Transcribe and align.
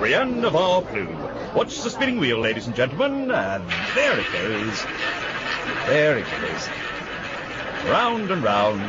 Rien 0.00 0.40
ne 0.40 0.48
va 0.48 0.80
plus. 0.80 1.54
Watch 1.54 1.82
the 1.82 1.90
spinning 1.90 2.18
wheel, 2.18 2.38
ladies 2.38 2.66
and 2.66 2.74
gentlemen. 2.74 3.30
And 3.30 3.64
there 3.94 4.18
it 4.18 4.32
goes. 4.32 4.86
There 5.86 6.16
it 6.16 6.24
goes. 6.24 6.68
Round 7.86 8.30
and 8.30 8.42
round. 8.42 8.80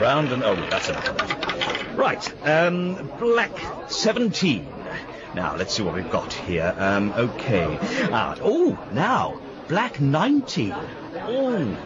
Round 0.00 0.32
and... 0.32 0.42
Oh, 0.42 0.54
that's 0.70 0.88
enough. 0.88 1.98
Right. 1.98 2.48
Um, 2.48 3.12
black 3.18 3.52
17. 3.90 4.66
Now, 5.34 5.56
let's 5.56 5.74
see 5.74 5.82
what 5.82 5.94
we've 5.94 6.10
got 6.10 6.32
here. 6.32 6.74
Um, 6.78 7.12
okay. 7.12 7.78
Ah, 8.10 8.36
oh, 8.40 8.78
now, 8.92 9.38
black 9.68 10.00
19. 10.00 10.72
Oh, 10.72 11.76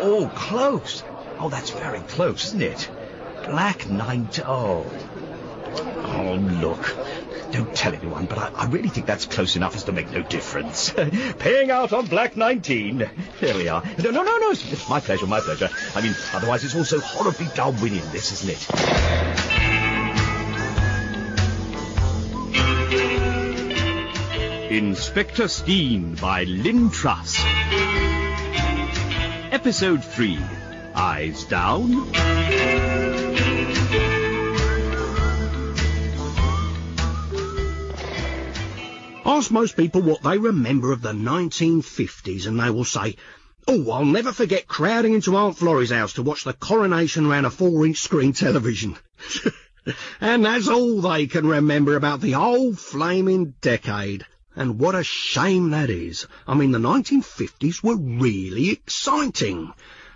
oh, 0.00 0.32
close. 0.36 1.02
Oh, 1.40 1.48
that's 1.48 1.70
very 1.70 2.00
close, 2.00 2.46
isn't 2.46 2.62
it? 2.62 2.88
Black 3.46 3.88
19. 3.88 4.44
Oh. 4.46 4.86
Oh, 5.76 6.34
look. 6.34 6.96
Don't 7.52 7.74
tell 7.74 7.92
anyone, 7.92 8.26
but 8.26 8.38
I, 8.38 8.48
I 8.50 8.66
really 8.66 8.88
think 8.88 9.06
that's 9.06 9.26
close 9.26 9.56
enough 9.56 9.74
as 9.74 9.84
to 9.84 9.92
make 9.92 10.10
no 10.12 10.22
difference. 10.22 10.90
Paying 11.38 11.70
out 11.70 11.92
on 11.92 12.06
Black 12.06 12.36
19. 12.36 13.10
There 13.40 13.56
we 13.56 13.68
are. 13.68 13.82
No, 13.98 14.10
no, 14.10 14.22
no, 14.22 14.38
no. 14.38 14.50
It's 14.50 14.88
my 14.88 15.00
pleasure, 15.00 15.26
my 15.26 15.40
pleasure. 15.40 15.68
I 15.94 16.00
mean, 16.00 16.14
otherwise 16.32 16.64
it's 16.64 16.76
all 16.76 16.84
so 16.84 17.00
horribly 17.00 17.48
Darwinian, 17.54 18.08
this, 18.12 18.32
isn't 18.32 18.50
it? 18.50 18.68
Inspector 24.70 25.48
Steine 25.48 26.14
by 26.20 26.44
Lynne 26.44 26.90
Truss. 26.90 27.42
Episode 29.52 30.04
3. 30.04 30.38
Eyes 30.94 31.44
down. 31.44 32.12
Ask 39.30 39.52
most 39.52 39.76
people 39.76 40.02
what 40.02 40.24
they 40.24 40.38
remember 40.38 40.90
of 40.90 41.02
the 41.02 41.12
1950s 41.12 42.48
and 42.48 42.58
they 42.58 42.68
will 42.68 42.84
say, 42.84 43.14
Oh, 43.68 43.88
I'll 43.92 44.04
never 44.04 44.32
forget 44.32 44.66
crowding 44.66 45.14
into 45.14 45.36
Aunt 45.36 45.56
Florrie's 45.56 45.92
house 45.92 46.14
to 46.14 46.24
watch 46.24 46.42
the 46.42 46.52
coronation 46.52 47.28
round 47.28 47.46
a 47.46 47.50
four-inch 47.50 47.98
screen 47.98 48.32
television. 48.32 48.98
and 50.20 50.44
that's 50.44 50.66
all 50.66 51.00
they 51.00 51.28
can 51.28 51.46
remember 51.46 51.94
about 51.94 52.20
the 52.20 52.32
whole 52.32 52.74
flaming 52.74 53.54
decade. 53.60 54.26
And 54.56 54.80
what 54.80 54.96
a 54.96 55.04
shame 55.04 55.70
that 55.70 55.90
is. 55.90 56.26
I 56.48 56.54
mean, 56.54 56.72
the 56.72 56.80
1950s 56.80 57.84
were 57.84 57.96
really 57.96 58.70
exciting. 58.70 59.72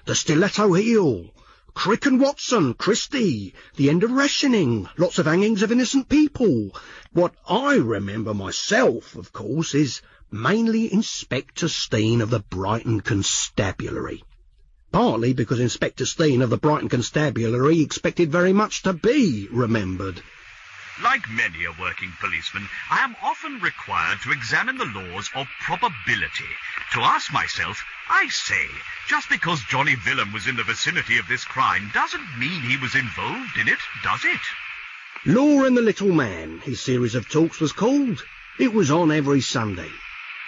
The 0.06 0.16
stiletto 0.16 0.72
heel, 0.72 1.30
Crick 1.74 2.06
and 2.06 2.20
Watson, 2.20 2.74
Christie, 2.74 3.52
the 3.76 3.90
end 3.90 4.04
of 4.04 4.12
rationing, 4.12 4.88
lots 4.96 5.18
of 5.18 5.26
hangings 5.26 5.60
of 5.60 5.72
innocent 5.72 6.08
people. 6.08 6.74
What 7.12 7.34
I 7.48 7.74
remember 7.74 8.32
myself, 8.32 9.16
of 9.16 9.32
course, 9.32 9.74
is 9.74 10.00
mainly 10.30 10.90
Inspector 10.90 11.68
Steine 11.68 12.22
of 12.22 12.30
the 12.30 12.40
Brighton 12.40 13.00
Constabulary. 13.00 14.24
Partly 14.92 15.32
because 15.32 15.60
Inspector 15.60 16.06
Steine 16.06 16.42
of 16.42 16.50
the 16.50 16.56
Brighton 16.56 16.88
Constabulary 16.88 17.80
expected 17.80 18.30
very 18.30 18.52
much 18.52 18.84
to 18.84 18.92
be 18.92 19.48
remembered. 19.50 20.22
Like 21.02 21.28
many 21.28 21.64
a 21.64 21.72
working 21.72 22.12
policeman, 22.20 22.68
I 22.88 23.00
am 23.00 23.16
often 23.20 23.58
required 23.58 24.20
to 24.22 24.30
examine 24.30 24.78
the 24.78 24.84
laws 24.84 25.28
of 25.34 25.48
probability. 25.60 26.50
To 26.92 27.00
ask 27.00 27.32
myself, 27.32 27.84
I 28.08 28.28
say, 28.28 28.68
just 29.08 29.28
because 29.28 29.64
Johnny 29.64 29.96
Villam 29.96 30.32
was 30.32 30.46
in 30.46 30.54
the 30.54 30.62
vicinity 30.62 31.18
of 31.18 31.26
this 31.26 31.44
crime 31.44 31.90
doesn't 31.92 32.38
mean 32.38 32.62
he 32.62 32.76
was 32.76 32.94
involved 32.94 33.56
in 33.58 33.66
it, 33.66 33.80
does 34.04 34.24
it? 34.24 34.40
Law 35.26 35.64
and 35.64 35.76
the 35.76 35.82
Little 35.82 36.12
Man, 36.12 36.60
his 36.60 36.80
series 36.80 37.16
of 37.16 37.28
talks 37.28 37.58
was 37.58 37.72
called. 37.72 38.24
It 38.60 38.72
was 38.72 38.92
on 38.92 39.10
every 39.10 39.40
Sunday. 39.40 39.90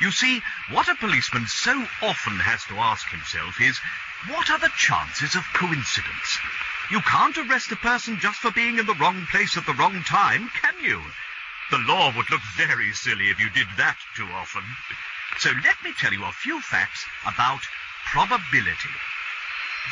You 0.00 0.12
see, 0.12 0.40
what 0.70 0.88
a 0.88 0.94
policeman 0.94 1.46
so 1.48 1.72
often 2.02 2.38
has 2.38 2.62
to 2.64 2.74
ask 2.74 3.08
himself 3.08 3.60
is, 3.60 3.80
what 4.28 4.48
are 4.50 4.58
the 4.60 4.70
chances 4.76 5.34
of 5.34 5.42
coincidence? 5.54 6.38
You 6.88 7.00
can't 7.00 7.36
arrest 7.36 7.72
a 7.72 7.76
person 7.76 8.18
just 8.20 8.38
for 8.38 8.52
being 8.52 8.78
in 8.78 8.86
the 8.86 8.94
wrong 8.94 9.26
place 9.30 9.56
at 9.56 9.66
the 9.66 9.74
wrong 9.74 10.04
time, 10.04 10.48
can 10.62 10.74
you? 10.80 11.02
The 11.70 11.78
law 11.78 12.14
would 12.14 12.30
look 12.30 12.42
very 12.56 12.92
silly 12.92 13.28
if 13.28 13.40
you 13.40 13.50
did 13.50 13.66
that 13.76 13.96
too 14.14 14.28
often. 14.30 14.62
So 15.38 15.50
let 15.64 15.82
me 15.82 15.92
tell 15.98 16.12
you 16.12 16.24
a 16.24 16.30
few 16.30 16.60
facts 16.60 17.04
about 17.26 17.60
probability. 18.12 18.94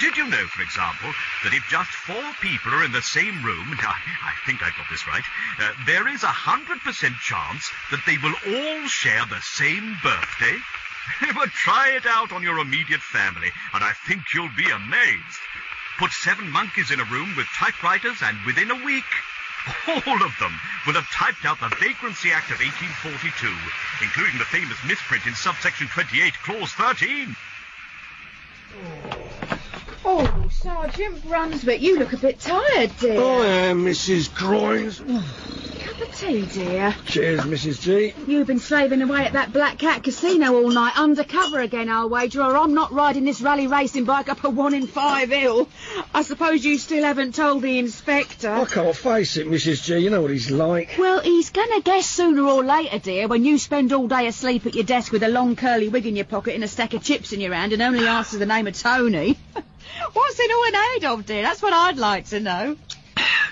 Did 0.00 0.16
you 0.16 0.26
know, 0.28 0.46
for 0.46 0.62
example, 0.62 1.12
that 1.42 1.54
if 1.54 1.66
just 1.68 1.90
four 1.90 2.24
people 2.40 2.72
are 2.72 2.84
in 2.84 2.92
the 2.92 3.02
same 3.02 3.42
room, 3.42 3.70
now, 3.82 3.90
I 3.90 4.34
think 4.46 4.62
I 4.62 4.70
got 4.70 4.88
this 4.88 5.06
right, 5.06 5.24
uh, 5.58 5.72
there 5.86 6.06
is 6.06 6.22
a 6.22 6.28
hundred 6.28 6.80
percent 6.80 7.14
chance 7.18 7.70
that 7.90 8.02
they 8.06 8.18
will 8.18 8.34
all 8.46 8.86
share 8.86 9.24
the 9.26 9.40
same 9.40 9.96
birthday? 10.02 10.58
but 11.34 11.50
try 11.50 11.90
it 11.90 12.06
out 12.06 12.32
on 12.32 12.42
your 12.42 12.58
immediate 12.58 13.02
family, 13.02 13.50
and 13.72 13.82
I 13.82 13.92
think 14.06 14.22
you'll 14.32 14.54
be 14.56 14.70
amazed. 14.70 15.40
Put 15.98 16.10
seven 16.10 16.50
monkeys 16.50 16.90
in 16.90 17.00
a 17.00 17.04
room 17.04 17.36
with 17.36 17.46
typewriters, 17.58 18.18
and 18.22 18.36
within 18.44 18.70
a 18.70 18.84
week, 18.84 19.04
all 19.86 20.22
of 20.22 20.32
them 20.40 20.52
will 20.86 20.94
have 20.94 21.08
typed 21.10 21.44
out 21.44 21.60
the 21.60 21.68
Vagrancy 21.76 22.32
Act 22.32 22.50
of 22.50 22.58
1842, 22.58 23.46
including 24.02 24.38
the 24.38 24.44
famous 24.44 24.76
misprint 24.86 25.26
in 25.26 25.34
subsection 25.34 25.86
28, 25.88 26.34
clause 26.42 26.72
13. 26.72 27.36
Oh, 30.04 30.48
Sergeant 30.50 31.26
Brunswick, 31.26 31.80
you 31.80 31.98
look 31.98 32.12
a 32.12 32.18
bit 32.18 32.40
tired, 32.40 32.90
dear. 32.98 33.20
I 33.22 33.46
am 33.70 33.84
Mrs. 33.84 34.28
Groynes. 34.30 35.00
Cup 35.94 36.08
of 36.08 36.18
tea, 36.18 36.44
dear. 36.46 36.92
Cheers, 37.06 37.42
Mrs. 37.42 37.80
G. 37.80 38.14
You've 38.26 38.48
been 38.48 38.58
slaving 38.58 39.00
away 39.00 39.26
at 39.26 39.34
that 39.34 39.52
Black 39.52 39.78
Cat 39.78 40.02
Casino 40.02 40.52
all 40.52 40.70
night, 40.70 40.98
undercover 40.98 41.60
again, 41.60 41.88
I'll 41.88 42.08
wager, 42.08 42.42
or 42.42 42.56
I'm 42.56 42.74
not 42.74 42.90
riding 42.90 43.24
this 43.24 43.40
rally 43.40 43.68
racing 43.68 44.02
bike 44.02 44.28
up 44.28 44.42
a 44.42 44.50
one 44.50 44.74
in 44.74 44.88
five 44.88 45.30
hill. 45.30 45.68
I 46.12 46.22
suppose 46.22 46.64
you 46.64 46.78
still 46.78 47.04
haven't 47.04 47.36
told 47.36 47.62
the 47.62 47.78
inspector. 47.78 48.50
I 48.50 48.64
can't 48.64 48.96
face 48.96 49.36
it, 49.36 49.46
Mrs. 49.46 49.84
G. 49.84 49.98
You 49.98 50.10
know 50.10 50.22
what 50.22 50.32
he's 50.32 50.50
like. 50.50 50.96
Well, 50.98 51.20
he's 51.20 51.50
gonna 51.50 51.80
guess 51.80 52.06
sooner 52.06 52.42
or 52.42 52.64
later, 52.64 52.98
dear, 52.98 53.28
when 53.28 53.44
you 53.44 53.56
spend 53.56 53.92
all 53.92 54.08
day 54.08 54.26
asleep 54.26 54.66
at 54.66 54.74
your 54.74 54.82
desk 54.82 55.12
with 55.12 55.22
a 55.22 55.28
long 55.28 55.54
curly 55.54 55.88
wig 55.88 56.06
in 56.06 56.16
your 56.16 56.24
pocket 56.24 56.56
and 56.56 56.64
a 56.64 56.68
stack 56.68 56.94
of 56.94 57.04
chips 57.04 57.32
in 57.32 57.40
your 57.40 57.54
hand 57.54 57.72
and 57.72 57.80
only 57.80 58.04
answer 58.04 58.36
the 58.38 58.46
name 58.46 58.66
of 58.66 58.76
Tony. 58.76 59.38
What's 60.12 60.40
it 60.40 60.50
all 60.50 60.64
in 60.64 60.96
aid 60.96 61.04
of, 61.04 61.26
dear? 61.26 61.42
That's 61.42 61.62
what 61.62 61.72
I'd 61.72 61.98
like 61.98 62.26
to 62.30 62.40
know. 62.40 62.76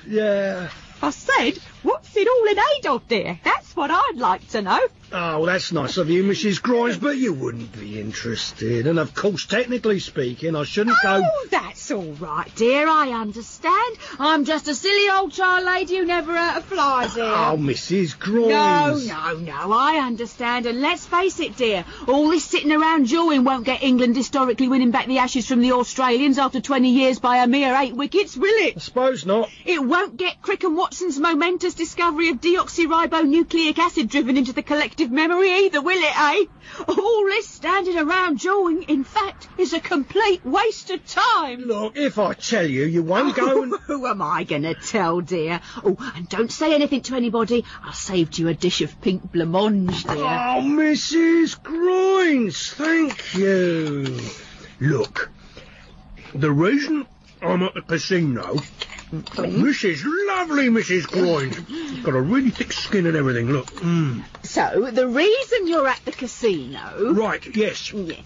Yeah. 0.08 0.70
I 1.04 1.10
said, 1.10 1.58
what's 1.82 2.01
it 2.16 2.28
all 2.28 2.46
in 2.48 2.58
aid 2.58 2.86
of, 2.86 3.08
dear? 3.08 3.40
That's 3.44 3.71
what 3.76 3.90
I'd 3.90 4.16
like 4.16 4.46
to 4.50 4.62
know. 4.62 4.80
Oh, 5.14 5.40
well, 5.40 5.44
that's 5.44 5.72
nice 5.72 5.98
of 5.98 6.08
you, 6.08 6.24
Mrs. 6.24 6.62
Grimes, 6.62 6.96
but 6.96 7.18
you 7.18 7.34
wouldn't 7.34 7.78
be 7.78 8.00
interested. 8.00 8.86
And 8.86 8.98
of 8.98 9.14
course, 9.14 9.44
technically 9.44 9.98
speaking, 9.98 10.56
I 10.56 10.64
shouldn't 10.64 10.96
go. 11.02 11.22
Oh, 11.22 11.46
that's 11.50 11.90
all 11.90 12.12
right, 12.14 12.50
dear. 12.54 12.88
I 12.88 13.10
understand. 13.10 13.98
I'm 14.18 14.46
just 14.46 14.68
a 14.68 14.74
silly 14.74 15.10
old 15.10 15.32
child 15.32 15.66
lady 15.66 15.98
who 15.98 16.06
never 16.06 16.32
hurt 16.34 16.58
a 16.58 16.60
fly, 16.62 17.10
dear. 17.14 17.24
Oh, 17.24 17.58
Mrs. 17.58 18.18
Grimes. 18.18 19.06
no, 19.06 19.34
no, 19.34 19.38
no. 19.38 19.72
I 19.72 19.96
understand. 19.96 20.64
And 20.64 20.80
let's 20.80 21.04
face 21.04 21.40
it, 21.40 21.58
dear, 21.58 21.84
all 22.08 22.30
this 22.30 22.46
sitting 22.46 22.72
around 22.72 23.04
jawing 23.04 23.44
won't 23.44 23.66
get 23.66 23.82
England 23.82 24.16
historically 24.16 24.68
winning 24.68 24.92
back 24.92 25.06
the 25.08 25.18
ashes 25.18 25.46
from 25.46 25.60
the 25.60 25.72
Australians 25.72 26.38
after 26.38 26.62
20 26.62 26.88
years 26.88 27.18
by 27.18 27.42
a 27.42 27.46
mere 27.46 27.76
eight 27.76 27.94
wickets, 27.94 28.34
will 28.34 28.66
it? 28.66 28.76
I 28.76 28.80
suppose 28.80 29.26
not. 29.26 29.50
It 29.66 29.84
won't 29.84 30.16
get 30.16 30.40
Crick 30.40 30.64
and 30.64 30.74
Watson's 30.74 31.18
momentous 31.18 31.74
discovery 31.74 32.30
of 32.30 32.40
deoxyribonucleic 32.40 33.61
acid 33.70 34.08
driven 34.08 34.36
into 34.36 34.52
the 34.52 34.62
collective 34.62 35.10
memory 35.10 35.50
either, 35.50 35.80
will 35.80 35.98
it, 35.98 36.20
eh? 36.20 36.44
All 36.88 37.24
this 37.26 37.48
standing 37.48 37.98
around 37.98 38.38
jawing, 38.38 38.84
in 38.84 39.04
fact, 39.04 39.48
is 39.58 39.72
a 39.72 39.80
complete 39.80 40.44
waste 40.44 40.90
of 40.90 41.04
time. 41.06 41.60
Look, 41.62 41.96
if 41.96 42.18
I 42.18 42.34
tell 42.34 42.66
you, 42.66 42.84
you 42.84 43.02
won't 43.02 43.36
go 43.36 43.62
and... 43.62 43.74
Who 43.86 44.06
am 44.06 44.22
I 44.22 44.44
going 44.44 44.62
to 44.62 44.74
tell, 44.74 45.20
dear? 45.20 45.60
Oh, 45.84 45.96
and 46.16 46.28
don't 46.28 46.50
say 46.50 46.74
anything 46.74 47.02
to 47.02 47.14
anybody. 47.14 47.64
I 47.84 47.92
saved 47.92 48.38
you 48.38 48.48
a 48.48 48.54
dish 48.54 48.80
of 48.80 49.00
pink 49.00 49.32
blancmange, 49.32 50.04
dear. 50.04 50.24
Oh, 50.24 50.62
Mrs. 50.62 51.62
Grimes, 51.62 52.72
thank 52.72 53.34
you. 53.34 54.20
Look, 54.80 55.30
the 56.34 56.50
reason 56.50 57.06
I'm 57.40 57.62
at 57.62 57.74
the 57.74 57.82
casino... 57.82 58.56
Mrs. 59.12 59.84
Is 59.84 60.04
lovely 60.06 60.68
Mrs. 60.68 61.06
Grimes. 61.06 62.02
Got 62.02 62.14
a 62.14 62.20
really 62.20 62.48
thick 62.48 62.72
skin 62.72 63.06
and 63.06 63.14
everything, 63.14 63.50
look. 63.50 63.66
Mm. 63.72 64.24
So, 64.42 64.90
the 64.90 65.06
reason 65.06 65.66
you're 65.66 65.86
at 65.86 66.02
the 66.06 66.12
casino... 66.12 67.12
Right, 67.12 67.44
yes. 67.54 67.92
Yeah. 67.92 68.16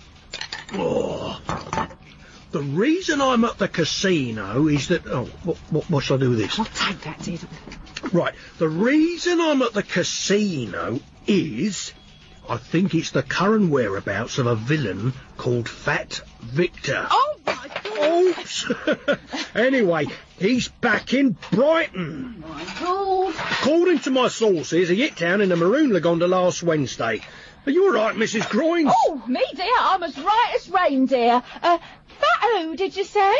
Oh. 0.74 1.40
The 2.52 2.62
reason 2.62 3.20
I'm 3.20 3.44
at 3.44 3.58
the 3.58 3.66
casino 3.66 4.68
is 4.68 4.88
that... 4.88 5.06
Oh, 5.08 5.24
what, 5.42 5.56
what, 5.70 5.90
what 5.90 6.04
shall 6.04 6.18
I 6.18 6.20
do 6.20 6.30
with 6.30 6.38
this? 6.38 6.56
I'll 6.58 6.66
take 6.66 7.00
that, 7.00 7.20
dear. 7.20 7.38
Right, 8.12 8.34
the 8.58 8.68
reason 8.68 9.40
I'm 9.40 9.62
at 9.62 9.72
the 9.72 9.82
casino 9.82 11.00
is... 11.26 11.92
I 12.48 12.58
think 12.58 12.94
it's 12.94 13.10
the 13.10 13.24
current 13.24 13.70
whereabouts 13.70 14.38
of 14.38 14.46
a 14.46 14.54
villain 14.54 15.14
called 15.36 15.68
Fat 15.68 16.20
Victor. 16.40 17.08
Oh, 17.10 17.36
my 17.44 17.68
God. 17.82 18.38
Oops. 18.38 18.70
anyway, 19.56 20.06
He's 20.38 20.68
back 20.68 21.14
in 21.14 21.36
Brighton. 21.50 22.44
Lord. 22.82 23.34
According 23.34 24.00
to 24.00 24.10
my 24.10 24.28
sources, 24.28 24.88
he 24.90 24.96
hit 24.96 25.16
town 25.16 25.40
in 25.40 25.50
a 25.50 25.56
maroon 25.56 25.90
Lagonda 25.90 26.28
last 26.28 26.62
Wednesday. 26.62 27.22
Are 27.66 27.72
you 27.72 27.86
all 27.86 27.92
right, 27.92 28.14
Mrs. 28.14 28.42
Groynes? 28.42 28.92
Oh, 28.94 29.22
me 29.26 29.42
dear, 29.54 29.66
I'm 29.80 30.02
as 30.02 30.16
right 30.18 30.52
as 30.54 30.68
reindeer. 30.68 31.42
Uh, 31.62 31.78
fat 31.78 32.62
who, 32.62 32.76
did 32.76 32.96
you 32.96 33.04
say? 33.04 33.34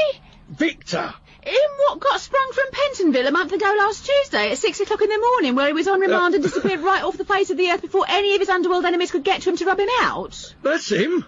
Victor. 0.49 1.13
Him 1.43 1.71
what 1.87 2.01
got 2.01 2.21
sprung 2.21 2.51
from 2.53 2.65
Pentonville 2.73 3.29
a 3.29 3.31
month 3.31 3.53
ago 3.53 3.73
last 3.79 4.05
Tuesday 4.05 4.51
at 4.51 4.59
six 4.59 4.81
o'clock 4.81 5.01
in 5.01 5.11
the 5.11 5.19
morning, 5.19 5.55
where 5.55 5.69
he 5.69 5.75
was 5.75 5.87
on 5.87 6.01
remand 6.01 6.35
and 6.35 6.43
disappeared 6.43 6.81
right 6.81 7.05
off 7.05 7.19
the 7.19 7.25
face 7.25 7.51
of 7.51 7.57
the 7.57 7.71
earth 7.71 7.83
before 7.83 8.07
any 8.09 8.35
of 8.35 8.41
his 8.41 8.49
underworld 8.49 8.85
enemies 8.85 9.13
could 9.13 9.23
get 9.23 9.43
to 9.43 9.51
him 9.51 9.57
to 9.59 9.67
rub 9.67 9.79
him 9.79 9.89
out. 10.01 10.55
That's 10.63 10.91
him. 10.91 11.25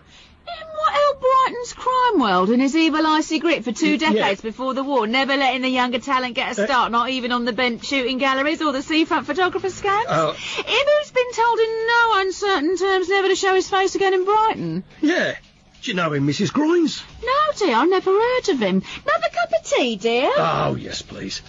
Held 0.92 1.20
Brighton's 1.20 1.72
crime 1.72 2.20
world 2.20 2.50
and 2.50 2.60
his 2.62 2.74
evil 2.76 3.06
icy 3.06 3.38
grip 3.38 3.64
for 3.64 3.72
two 3.72 3.92
Yeah. 3.92 4.10
decades 4.10 4.40
before 4.40 4.74
the 4.74 4.82
war, 4.82 5.06
never 5.06 5.36
letting 5.36 5.62
the 5.62 5.68
younger 5.68 5.98
talent 5.98 6.34
get 6.34 6.58
a 6.58 6.62
Uh, 6.62 6.66
start, 6.66 6.92
not 6.92 7.10
even 7.10 7.32
on 7.32 7.44
the 7.44 7.52
bench 7.52 7.84
shooting 7.86 8.18
galleries 8.18 8.60
or 8.62 8.72
the 8.72 8.82
seafront 8.82 9.26
photographer 9.26 9.70
scans. 9.70 10.06
Uh, 10.08 10.32
Him 10.32 10.64
who's 10.66 11.10
been 11.10 11.32
told 11.32 11.58
in 11.58 11.86
no 11.86 12.20
uncertain 12.20 12.76
terms 12.76 13.08
never 13.08 13.28
to 13.28 13.36
show 13.36 13.54
his 13.54 13.68
face 13.68 13.94
again 13.94 14.14
in 14.14 14.24
Brighton. 14.24 14.84
Yeah. 15.00 15.34
Do 15.82 15.90
you 15.90 15.94
know 15.96 16.12
him, 16.12 16.26
Mrs. 16.26 16.50
Groynes? 16.52 17.02
No, 17.22 17.52
dear, 17.66 17.76
I 17.76 17.84
never 17.84 18.10
heard 18.10 18.48
of 18.48 18.58
him. 18.58 18.82
Another 19.06 19.28
cup 19.32 19.52
of 19.60 19.70
tea, 19.70 19.94
dear? 19.96 20.30
Oh, 20.36 20.76
yes, 20.78 21.02
please. 21.02 21.40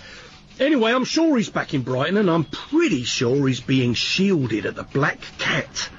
Anyway, 0.59 0.91
I'm 0.93 1.05
sure 1.05 1.37
he's 1.37 1.49
back 1.49 1.73
in 1.73 1.81
Brighton, 1.81 2.17
and 2.17 2.29
I'm 2.29 2.43
pretty 2.43 3.05
sure 3.05 3.47
he's 3.47 3.61
being 3.61 3.93
shielded 3.95 4.65
at 4.67 4.75
the 4.75 4.83
Black 4.83 5.19
Cat. 5.39 5.89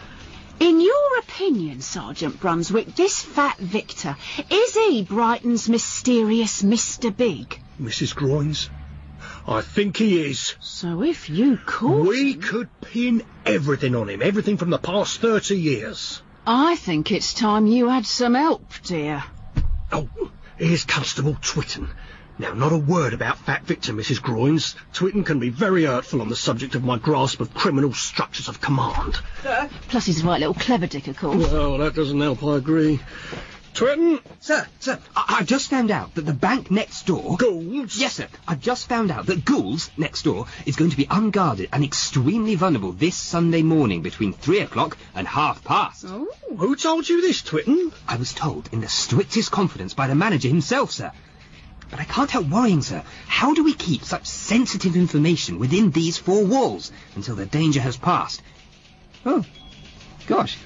In 0.61 0.79
your 0.79 1.19
opinion, 1.21 1.81
Sergeant 1.81 2.39
Brunswick, 2.39 2.95
this 2.95 3.23
fat 3.23 3.57
Victor, 3.57 4.15
is 4.51 4.75
he 4.75 5.03
Brighton's 5.03 5.71
mysterious 5.71 6.63
Mr. 6.63 7.17
Big? 7.17 7.59
Mrs. 7.81 8.15
Groynes? 8.15 8.69
I 9.49 9.63
think 9.63 9.97
he 9.97 10.21
is. 10.21 10.57
So 10.61 11.03
if 11.03 11.31
you 11.31 11.59
could... 11.65 12.07
We 12.07 12.35
could 12.35 12.69
pin 12.83 13.23
everything 13.47 13.95
on 13.95 14.11
him, 14.11 14.21
everything 14.21 14.59
from 14.59 14.69
the 14.69 14.79
past 14.79 15.23
30 15.23 15.59
years. 15.59 16.21
I 16.47 16.77
think 16.77 17.11
it's 17.11 17.33
time 17.33 17.67
you 17.67 17.89
had 17.89 18.05
some 18.05 18.35
help, 18.35 18.71
dear. 18.83 19.25
Oh, 19.91 20.11
here's 20.59 20.85
Constable 20.85 21.37
Twitten. 21.41 21.89
Now, 22.41 22.55
not 22.55 22.73
a 22.73 22.79
word 22.79 23.13
about 23.13 23.37
Fat 23.37 23.67
Victor, 23.67 23.93
Mrs. 23.93 24.19
Groynes. 24.19 24.75
Twitten 24.95 25.27
can 25.27 25.39
be 25.41 25.51
very 25.51 25.85
hurtful 25.85 26.23
on 26.23 26.31
the 26.31 26.35
subject 26.37 26.75
of 26.75 26.83
my 26.83 26.97
grasp 26.97 27.39
of 27.41 27.53
criminal 27.53 27.93
structures 27.93 28.49
of 28.49 28.63
command. 28.63 29.19
Sir? 29.43 29.69
Plus 29.89 30.07
he's 30.07 30.23
a 30.23 30.27
right 30.27 30.41
little 30.41 30.55
clever 30.55 30.87
dick, 30.87 31.07
of 31.09 31.19
course. 31.19 31.37
Well, 31.53 31.77
that 31.77 31.95
doesn't 31.95 32.19
help, 32.19 32.43
I 32.43 32.57
agree. 32.57 32.99
Twitten, 33.75 34.21
Sir, 34.41 34.67
sir, 34.79 34.99
I- 35.15 35.37
I've 35.41 35.47
just 35.47 35.69
found 35.69 35.91
out 35.91 36.15
that 36.15 36.25
the 36.25 36.33
bank 36.33 36.71
next 36.71 37.05
door... 37.07 37.37
Goulds. 37.37 38.01
Yes, 38.01 38.15
sir. 38.15 38.29
I've 38.49 38.61
just 38.63 38.89
found 38.89 39.11
out 39.11 39.27
that 39.27 39.45
Gould's 39.45 39.91
next 39.99 40.23
door 40.23 40.47
is 40.65 40.77
going 40.77 40.93
to 40.93 40.97
be 40.97 41.07
unguarded 41.11 41.69
and 41.75 41.85
extremely 41.85 42.55
vulnerable 42.55 42.93
this 42.93 43.17
Sunday 43.17 43.61
morning 43.63 44.01
between 44.01 44.33
three 44.33 44.61
o'clock 44.61 44.97
and 45.15 45.29
half 45.29 45.63
past. 45.63 46.07
Oh, 46.09 46.27
who 46.57 46.75
told 46.75 47.07
you 47.07 47.21
this, 47.21 47.43
Twitten? 47.43 47.93
I 48.09 48.17
was 48.17 48.33
told 48.33 48.71
in 48.73 48.81
the 48.81 48.89
strictest 48.89 49.51
confidence 49.51 49.93
by 49.93 50.07
the 50.07 50.15
manager 50.15 50.49
himself, 50.49 50.91
sir. 50.91 51.13
But 51.91 52.01
I 52.01 52.05
can't 52.05 52.31
help 52.31 52.47
worrying, 52.47 52.83
sir. 52.83 53.03
How 53.27 53.55
do 53.55 53.65
we 53.65 53.75
keep 53.75 54.05
such 54.05 54.27
sensitive 54.27 54.97
information 54.97 55.59
within 55.59 55.91
these 55.91 56.17
four 56.17 56.45
walls 56.45 56.93
until 57.17 57.35
the 57.35 57.47
danger 57.47 57.81
has 57.81 57.97
passed? 57.97 58.43
Oh, 59.27 59.45
gosh. 60.27 60.57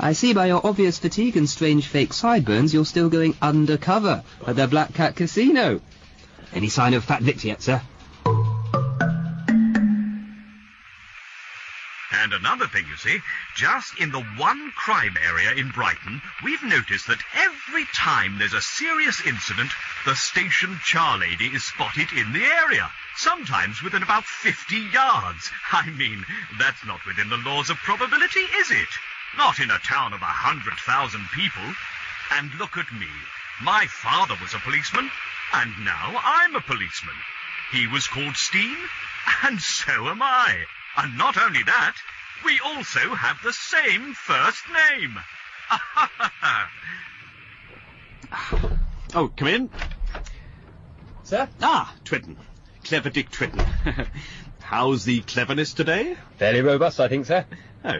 I 0.00 0.14
see 0.14 0.32
by 0.32 0.46
your 0.46 0.66
obvious 0.66 0.98
fatigue 0.98 1.36
and 1.36 1.48
strange 1.48 1.86
fake 1.86 2.12
sideburns 2.12 2.72
you're 2.72 2.86
still 2.86 3.10
going 3.10 3.36
undercover 3.42 4.24
at 4.46 4.56
the 4.56 4.66
Black 4.66 4.94
Cat 4.94 5.14
Casino. 5.14 5.80
Any 6.54 6.68
sign 6.68 6.94
of 6.94 7.04
Fat 7.04 7.22
Victor 7.22 7.48
yet, 7.48 7.62
sir? 7.62 7.82
And 12.22 12.32
another 12.32 12.68
thing, 12.68 12.86
you 12.86 12.96
see, 12.96 13.20
just 13.56 13.98
in 13.98 14.12
the 14.12 14.22
one 14.22 14.70
crime 14.76 15.16
area 15.26 15.54
in 15.54 15.70
Brighton, 15.70 16.22
we've 16.44 16.62
noticed 16.62 17.08
that 17.08 17.18
every 17.34 17.84
time 17.96 18.38
there's 18.38 18.52
a 18.52 18.62
serious 18.62 19.20
incident, 19.26 19.72
the 20.04 20.14
station 20.14 20.76
charlady 20.76 21.52
is 21.52 21.64
spotted 21.64 22.12
in 22.12 22.32
the 22.32 22.44
area. 22.44 22.88
Sometimes 23.16 23.82
within 23.82 24.04
about 24.04 24.24
50 24.24 24.76
yards. 24.92 25.50
I 25.72 25.90
mean, 25.90 26.24
that's 26.60 26.86
not 26.86 27.04
within 27.04 27.28
the 27.28 27.38
laws 27.38 27.70
of 27.70 27.76
probability, 27.78 28.46
is 28.54 28.70
it? 28.70 28.92
Not 29.36 29.58
in 29.58 29.72
a 29.72 29.80
town 29.80 30.12
of 30.12 30.22
a 30.22 30.26
hundred 30.26 30.78
thousand 30.78 31.26
people. 31.34 31.74
And 32.30 32.54
look 32.54 32.76
at 32.76 32.92
me. 32.92 33.10
My 33.62 33.86
father 33.88 34.36
was 34.40 34.54
a 34.54 34.60
policeman, 34.60 35.10
and 35.54 35.72
now 35.84 36.20
I'm 36.22 36.54
a 36.54 36.60
policeman. 36.60 37.16
He 37.72 37.88
was 37.88 38.06
called 38.06 38.36
Steine, 38.36 38.88
and 39.42 39.60
so 39.60 40.06
am 40.06 40.22
I. 40.22 40.66
And 40.96 41.18
not 41.18 41.36
only 41.38 41.62
that, 41.64 41.94
we 42.44 42.60
also 42.64 43.14
have 43.14 43.36
the 43.42 43.52
same 43.52 44.14
first 44.14 44.62
name. 44.68 45.18
Oh, 49.14 49.28
come 49.36 49.48
in. 49.48 49.70
Sir? 51.24 51.46
Ah, 51.60 51.94
Twitten. 52.04 52.36
Clever 52.82 53.10
Dick 53.10 53.30
Twitten. 53.30 53.62
How's 54.62 55.04
the 55.04 55.20
cleverness 55.20 55.74
today? 55.74 56.16
Fairly 56.38 56.62
robust, 56.62 56.98
I 56.98 57.08
think, 57.08 57.26
sir. 57.26 57.44
Oh, 57.84 57.98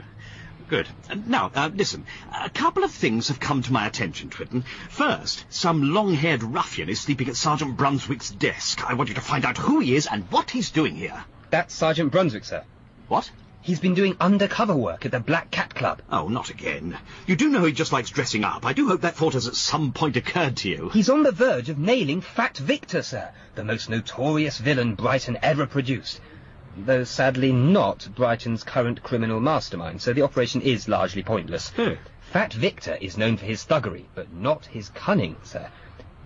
good. 0.68 0.88
Uh, 1.10 1.16
now, 1.26 1.50
uh, 1.54 1.68
listen. 1.74 2.06
A 2.34 2.48
couple 2.48 2.82
of 2.82 2.92
things 2.92 3.28
have 3.28 3.40
come 3.40 3.60
to 3.62 3.72
my 3.74 3.86
attention, 3.86 4.30
Twitten. 4.30 4.64
First, 4.88 5.44
some 5.50 5.92
long-haired 5.92 6.42
ruffian 6.42 6.88
is 6.88 7.00
sleeping 7.00 7.28
at 7.28 7.36
Sergeant 7.36 7.76
Brunswick's 7.76 8.30
desk. 8.30 8.82
I 8.88 8.94
want 8.94 9.10
you 9.10 9.14
to 9.16 9.20
find 9.20 9.44
out 9.44 9.58
who 9.58 9.80
he 9.80 9.94
is 9.94 10.06
and 10.06 10.24
what 10.30 10.50
he's 10.50 10.70
doing 10.70 10.96
here. 10.96 11.22
That's 11.50 11.74
Sergeant 11.74 12.10
Brunswick, 12.10 12.44
sir. 12.46 12.64
What? 13.12 13.30
He's 13.60 13.78
been 13.78 13.92
doing 13.92 14.16
undercover 14.22 14.74
work 14.74 15.04
at 15.04 15.12
the 15.12 15.20
Black 15.20 15.50
Cat 15.50 15.74
Club. 15.74 16.00
Oh, 16.10 16.28
not 16.28 16.48
again. 16.48 16.96
You 17.26 17.36
do 17.36 17.50
know 17.50 17.62
he 17.62 17.72
just 17.72 17.92
likes 17.92 18.08
dressing 18.08 18.42
up. 18.42 18.64
I 18.64 18.72
do 18.72 18.88
hope 18.88 19.02
that 19.02 19.16
thought 19.16 19.34
has 19.34 19.46
at 19.46 19.54
some 19.54 19.92
point 19.92 20.16
occurred 20.16 20.56
to 20.56 20.70
you. 20.70 20.88
He's 20.88 21.10
on 21.10 21.22
the 21.22 21.30
verge 21.30 21.68
of 21.68 21.76
nailing 21.76 22.22
Fat 22.22 22.56
Victor, 22.56 23.02
sir, 23.02 23.30
the 23.54 23.64
most 23.64 23.90
notorious 23.90 24.56
villain 24.56 24.94
Brighton 24.94 25.36
ever 25.42 25.66
produced. 25.66 26.22
Though 26.74 27.04
sadly 27.04 27.52
not 27.52 28.08
Brighton's 28.14 28.64
current 28.64 29.02
criminal 29.02 29.40
mastermind, 29.40 30.00
so 30.00 30.14
the 30.14 30.22
operation 30.22 30.62
is 30.62 30.88
largely 30.88 31.22
pointless. 31.22 31.70
Fat 32.32 32.54
Victor 32.54 32.96
is 32.98 33.18
known 33.18 33.36
for 33.36 33.44
his 33.44 33.62
thuggery, 33.66 34.06
but 34.14 34.32
not 34.32 34.64
his 34.64 34.88
cunning, 34.88 35.36
sir. 35.42 35.68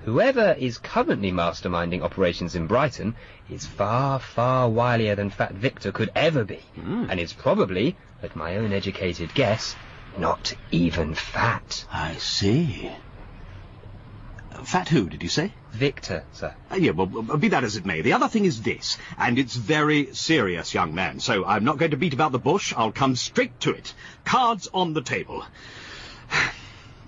Whoever 0.06 0.54
is 0.56 0.78
currently 0.78 1.32
masterminding 1.32 2.02
operations 2.02 2.54
in 2.54 2.68
Brighton 2.68 3.16
is 3.50 3.66
far, 3.66 4.20
far 4.20 4.68
wilier 4.68 5.16
than 5.16 5.30
Fat 5.30 5.52
Victor 5.52 5.90
could 5.90 6.12
ever 6.14 6.44
be, 6.44 6.60
and 6.76 7.18
is 7.18 7.32
probably, 7.32 7.96
at 8.22 8.36
my 8.36 8.56
own 8.56 8.72
educated 8.72 9.34
guess, 9.34 9.74
not 10.16 10.54
even 10.70 11.16
fat. 11.16 11.84
I 11.90 12.14
see. 12.18 12.88
Fat 14.62 14.88
who, 14.88 15.08
did 15.08 15.24
you 15.24 15.28
say? 15.28 15.52
Victor, 15.72 16.22
sir. 16.32 16.54
Uh, 16.70 16.76
yeah, 16.76 16.92
well, 16.92 17.08
well, 17.08 17.36
be 17.36 17.48
that 17.48 17.64
as 17.64 17.74
it 17.74 17.84
may, 17.84 18.00
the 18.00 18.12
other 18.12 18.28
thing 18.28 18.44
is 18.44 18.62
this, 18.62 18.98
and 19.18 19.40
it's 19.40 19.56
very 19.56 20.14
serious, 20.14 20.72
young 20.72 20.94
man, 20.94 21.18
so 21.18 21.44
I'm 21.44 21.64
not 21.64 21.78
going 21.78 21.90
to 21.90 21.96
beat 21.96 22.14
about 22.14 22.30
the 22.30 22.38
bush, 22.38 22.72
I'll 22.76 22.92
come 22.92 23.16
straight 23.16 23.58
to 23.62 23.72
it. 23.72 23.92
Cards 24.24 24.68
on 24.72 24.92
the 24.92 25.02
table. 25.02 25.44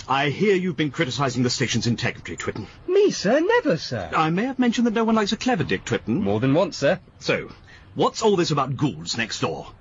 I 0.08 0.30
hear 0.30 0.54
you've 0.54 0.76
been 0.76 0.90
criticising 0.90 1.42
the 1.42 1.50
station's 1.50 1.86
integrity, 1.86 2.34
Twitten. 2.34 2.66
Me, 2.86 3.10
sir? 3.10 3.40
Never, 3.40 3.76
sir. 3.76 4.10
I 4.16 4.30
may 4.30 4.44
have 4.44 4.58
mentioned 4.58 4.86
that 4.86 4.94
no 4.94 5.04
one 5.04 5.14
likes 5.14 5.32
a 5.32 5.36
clever 5.36 5.64
dick, 5.64 5.84
Twitten. 5.84 6.22
More 6.22 6.40
than 6.40 6.54
once, 6.54 6.78
sir. 6.78 6.98
So, 7.18 7.50
what's 7.94 8.22
all 8.22 8.34
this 8.34 8.50
about 8.50 8.76
Goulds 8.76 9.18
next 9.18 9.40
door? 9.40 9.72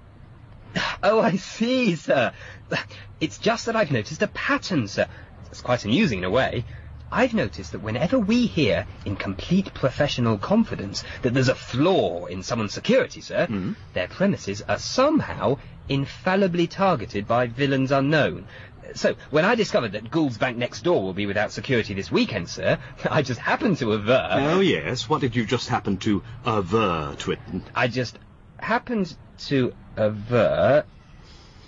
Oh, 1.02 1.22
I 1.22 1.38
see, 1.38 1.96
sir. 1.96 2.34
It's 3.22 3.38
just 3.38 3.68
that 3.68 3.76
I've 3.76 3.92
noticed 3.92 4.22
a 4.22 4.28
pattern, 4.28 4.88
sir. 4.88 5.08
It's 5.50 5.62
quite 5.62 5.86
amusing 5.86 6.20
in 6.20 6.24
a 6.26 6.30
way. 6.30 6.66
I've 7.12 7.34
noticed 7.34 7.72
that 7.72 7.80
whenever 7.80 8.20
we 8.20 8.48
hear, 8.48 8.86
in 9.06 9.16
complete 9.16 9.74
professional 9.74 10.38
confidence, 10.38 11.04
that 11.22 11.34
there's 11.34 11.48
a 11.48 11.56
flaw 11.56 12.26
in 12.26 12.44
someone's 12.44 12.74
security, 12.74 13.22
sir, 13.22 13.46
hmm? 13.46 13.74
their 13.94 14.10
premises 14.10 14.62
are 14.68 14.78
somehow 14.78 15.60
infallibly 15.88 16.68
targeted 16.68 17.26
by 17.28 17.48
villains 17.48 17.92
unknown. 17.92 18.46
So, 18.94 19.16
when 19.30 19.46
I 19.46 19.56
discovered 19.56 19.94
that 19.94 20.10
Gould's 20.10 20.38
Bank 20.38 20.58
next 20.58 20.84
door 20.84 21.02
will 21.02 21.14
be 21.14 21.26
without 21.26 21.52
security 21.52 21.94
this 21.94 22.12
weekend, 22.12 22.50
sir, 22.50 22.78
I 23.10 23.22
just 23.22 23.40
happened 23.40 23.78
to 23.78 23.94
aver... 23.94 24.28
oh, 24.32 24.60
yes, 24.60 25.10
what 25.10 25.22
did 25.22 25.36
you 25.36 25.46
just 25.46 25.70
happen 25.70 25.98
to 26.00 26.24
aver, 26.46 27.16
Twitten? 27.18 27.62
I 27.76 27.88
just 27.88 28.18
happened 28.58 29.16
to 29.48 29.74
aver, 29.98 30.86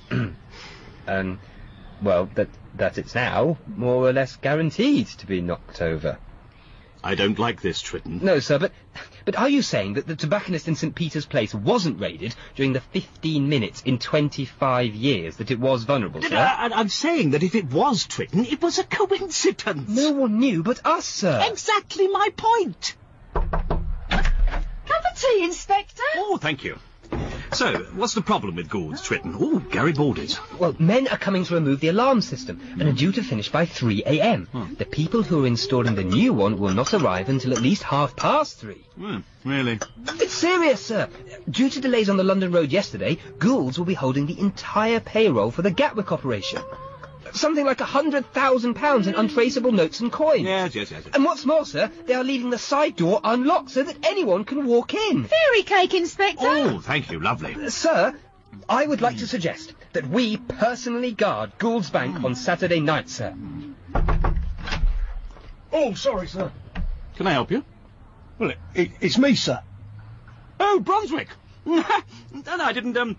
um, 0.11 1.39
well, 2.01 2.29
that 2.35 2.49
that 2.75 2.97
it's 2.97 3.15
now 3.15 3.57
more 3.67 4.07
or 4.07 4.13
less 4.13 4.35
guaranteed 4.37 5.07
to 5.07 5.25
be 5.25 5.41
knocked 5.41 5.81
over. 5.81 6.17
I 7.03 7.15
don't 7.15 7.39
like 7.39 7.61
this, 7.61 7.81
Twitten. 7.81 8.21
No, 8.21 8.39
sir, 8.39 8.59
but 8.59 8.73
but 9.23 9.37
are 9.37 9.47
you 9.47 9.61
saying 9.61 9.93
that 9.93 10.07
the 10.07 10.15
tobacconist 10.15 10.67
in 10.67 10.75
St 10.75 10.93
Peter's 10.93 11.25
Place 11.25 11.53
wasn't 11.53 11.99
raided 11.99 12.35
during 12.55 12.73
the 12.73 12.81
15 12.81 13.47
minutes 13.47 13.81
in 13.83 13.99
25 13.99 14.95
years 14.95 15.37
that 15.37 15.51
it 15.51 15.59
was 15.59 15.83
vulnerable, 15.83 16.21
sir? 16.21 16.35
I, 16.35 16.69
I'm 16.73 16.89
saying 16.89 17.31
that 17.31 17.43
if 17.43 17.55
it 17.55 17.71
was 17.71 18.05
Twitten, 18.05 18.51
it 18.51 18.61
was 18.61 18.79
a 18.79 18.83
coincidence. 18.83 19.89
No 19.89 20.11
one 20.11 20.39
knew 20.39 20.61
but 20.61 20.85
us, 20.85 21.05
sir. 21.05 21.41
Exactly 21.49 22.07
my 22.07 22.29
point. 22.35 22.95
Cup 23.33 25.03
of 25.11 25.19
tea, 25.19 25.43
Inspector. 25.43 26.03
Oh, 26.15 26.37
thank 26.37 26.63
you. 26.63 26.79
So, 27.51 27.77
what's 27.95 28.13
the 28.13 28.21
problem 28.21 28.55
with 28.55 28.69
Gould's, 28.69 29.01
Twitten? 29.01 29.35
Oh, 29.39 29.59
Garibaldi's. 29.59 30.39
Well, 30.59 30.75
men 30.79 31.07
are 31.07 31.17
coming 31.17 31.43
to 31.45 31.55
remove 31.55 31.79
the 31.79 31.87
alarm 31.87 32.21
system 32.21 32.61
and 32.79 32.83
are 32.83 32.93
due 32.93 33.11
to 33.11 33.23
finish 33.23 33.49
by 33.51 33.65
3 33.65 34.03
a.m. 34.05 34.75
The 34.77 34.85
people 34.85 35.23
who 35.23 35.43
are 35.43 35.47
installing 35.47 35.95
the 35.95 36.03
new 36.03 36.33
one 36.33 36.59
will 36.59 36.73
not 36.73 36.93
arrive 36.93 37.27
until 37.29 37.51
at 37.53 37.61
least 37.61 37.83
half 37.83 38.15
past 38.15 38.59
three. 38.59 38.85
Hmm, 38.95 39.19
really? 39.43 39.79
It's 40.19 40.33
serious, 40.33 40.85
sir. 40.85 41.09
Due 41.49 41.69
to 41.69 41.81
delays 41.81 42.09
on 42.09 42.17
the 42.17 42.23
London 42.23 42.51
road 42.51 42.71
yesterday, 42.71 43.17
Gould's 43.39 43.77
will 43.77 43.85
be 43.85 43.93
holding 43.93 44.25
the 44.25 44.39
entire 44.39 44.99
payroll 44.99 45.51
for 45.51 45.61
the 45.61 45.71
Gatwick 45.71 46.11
operation. 46.11 46.61
Something 47.39 47.65
like 47.65 47.79
a 47.79 47.85
hundred 47.85 48.25
thousand 48.33 48.73
pounds 48.73 49.07
in 49.07 49.15
untraceable 49.15 49.71
notes 49.71 50.01
and 50.01 50.11
coins. 50.11 50.41
Yes, 50.41 50.75
yes, 50.75 50.91
yes. 50.91 51.03
And 51.13 51.23
what's 51.23 51.45
more, 51.45 51.65
sir, 51.65 51.89
they 52.05 52.13
are 52.13 52.23
leaving 52.23 52.49
the 52.49 52.57
side 52.57 52.97
door 52.97 53.21
unlocked 53.23 53.69
so 53.69 53.81
that 53.81 53.95
anyone 54.05 54.43
can 54.43 54.65
walk 54.65 54.93
in. 54.93 55.23
Fairy 55.23 55.63
cake, 55.63 55.93
Inspector. 55.93 56.45
Oh, 56.45 56.79
thank 56.81 57.09
you, 57.09 57.21
lovely. 57.21 57.69
Sir, 57.69 58.13
I 58.67 58.85
would 58.85 58.99
like 58.99 59.19
to 59.19 59.27
suggest 59.27 59.73
that 59.93 60.05
we 60.09 60.35
personally 60.35 61.13
guard 61.13 61.53
Gould's 61.57 61.89
Bank 61.89 62.25
on 62.25 62.35
Saturday 62.35 62.81
night, 62.81 63.09
sir. 63.09 63.33
Oh, 65.71 65.93
sorry, 65.93 66.27
sir. 66.27 66.51
Can 67.15 67.25
I 67.25 67.31
help 67.31 67.51
you? 67.51 67.63
Well, 68.37 68.49
it, 68.49 68.57
it, 68.75 68.91
it's 68.99 69.17
me, 69.17 69.35
sir. 69.35 69.61
Oh, 70.59 70.81
Brunswick. 70.81 71.29
no, 71.65 71.85
no, 72.33 72.63
I 72.65 72.73
didn't, 72.73 72.97
um... 72.97 73.15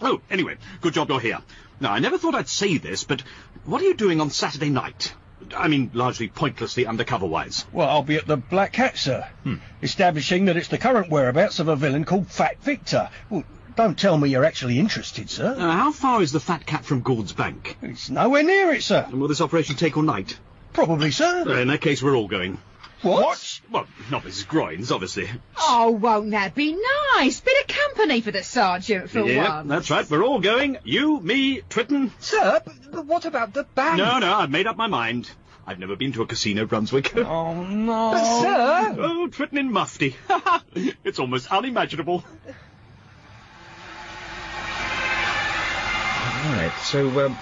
Oh, 0.00 0.22
anyway, 0.30 0.56
good 0.80 0.94
job 0.94 1.10
you're 1.10 1.20
here. 1.20 1.40
Now, 1.80 1.92
I 1.92 1.98
never 2.00 2.18
thought 2.18 2.34
I'd 2.34 2.48
say 2.48 2.78
this, 2.78 3.04
but 3.04 3.22
what 3.64 3.80
are 3.82 3.84
you 3.84 3.94
doing 3.94 4.20
on 4.20 4.30
Saturday 4.30 4.70
night? 4.70 5.14
I 5.56 5.68
mean, 5.68 5.90
largely 5.94 6.28
pointlessly 6.28 6.86
undercover-wise. 6.86 7.64
Well, 7.72 7.88
I'll 7.88 8.02
be 8.02 8.16
at 8.16 8.26
the 8.26 8.36
Black 8.36 8.72
Cat, 8.72 8.98
sir. 8.98 9.26
Establishing 9.82 10.46
that 10.46 10.56
it's 10.56 10.68
the 10.68 10.78
current 10.78 11.10
whereabouts 11.10 11.60
of 11.60 11.68
a 11.68 11.76
villain 11.76 12.04
called 12.04 12.28
Fat 12.28 12.60
Victor. 12.62 13.08
Well, 13.30 13.44
don't 13.76 13.96
tell 13.96 14.18
me 14.18 14.28
you're 14.28 14.44
actually 14.44 14.78
interested, 14.78 15.30
sir. 15.30 15.54
Uh, 15.56 15.70
how 15.70 15.92
far 15.92 16.20
is 16.20 16.32
the 16.32 16.40
Fat 16.40 16.66
Cat 16.66 16.84
from 16.84 17.00
Gould's 17.00 17.32
Bank? 17.32 17.76
It's 17.80 18.10
nowhere 18.10 18.42
near 18.42 18.72
it, 18.72 18.82
sir. 18.82 19.04
And 19.06 19.20
will 19.20 19.28
this 19.28 19.40
operation 19.40 19.76
take 19.76 19.96
all 19.96 20.02
night? 20.02 20.36
Probably, 20.72 21.12
sir. 21.12 21.44
Uh, 21.46 21.60
in 21.60 21.68
that 21.68 21.80
case, 21.80 22.02
we're 22.02 22.16
all 22.16 22.26
going. 22.26 22.58
What? 23.02 23.47
Well, 23.70 23.86
not 24.10 24.24
Mrs. 24.24 24.46
Groynes, 24.46 24.90
obviously. 24.90 25.28
Oh, 25.58 25.90
won't 25.90 26.30
that 26.30 26.54
be 26.54 26.76
nice? 27.16 27.40
Bit 27.40 27.68
of 27.68 27.76
company 27.76 28.22
for 28.22 28.30
the 28.30 28.42
sergeant 28.42 29.10
for 29.10 29.20
yeah, 29.20 29.56
once. 29.56 29.68
that's 29.68 29.90
right. 29.90 30.08
We're 30.10 30.24
all 30.24 30.40
going. 30.40 30.78
You, 30.84 31.20
me, 31.20 31.60
Twitten. 31.68 32.10
Sir, 32.18 32.62
but, 32.64 32.74
but 32.90 33.06
what 33.06 33.26
about 33.26 33.52
the 33.52 33.64
bank? 33.64 33.98
No, 33.98 34.18
no, 34.18 34.34
I've 34.34 34.50
made 34.50 34.66
up 34.66 34.76
my 34.76 34.86
mind. 34.86 35.30
I've 35.66 35.78
never 35.78 35.96
been 35.96 36.12
to 36.12 36.22
a 36.22 36.26
casino, 36.26 36.64
Brunswick. 36.64 37.14
Oh, 37.14 37.62
no. 37.62 38.12
But, 38.12 38.40
sir... 38.40 38.96
Oh, 38.98 39.28
Twitten 39.30 39.58
in 39.58 39.70
mufti. 39.70 40.16
it's 41.04 41.18
almost 41.18 41.52
unimaginable. 41.52 42.24
All 46.44 46.54
right, 46.54 46.72
so, 46.84 47.26
um, 47.26 47.36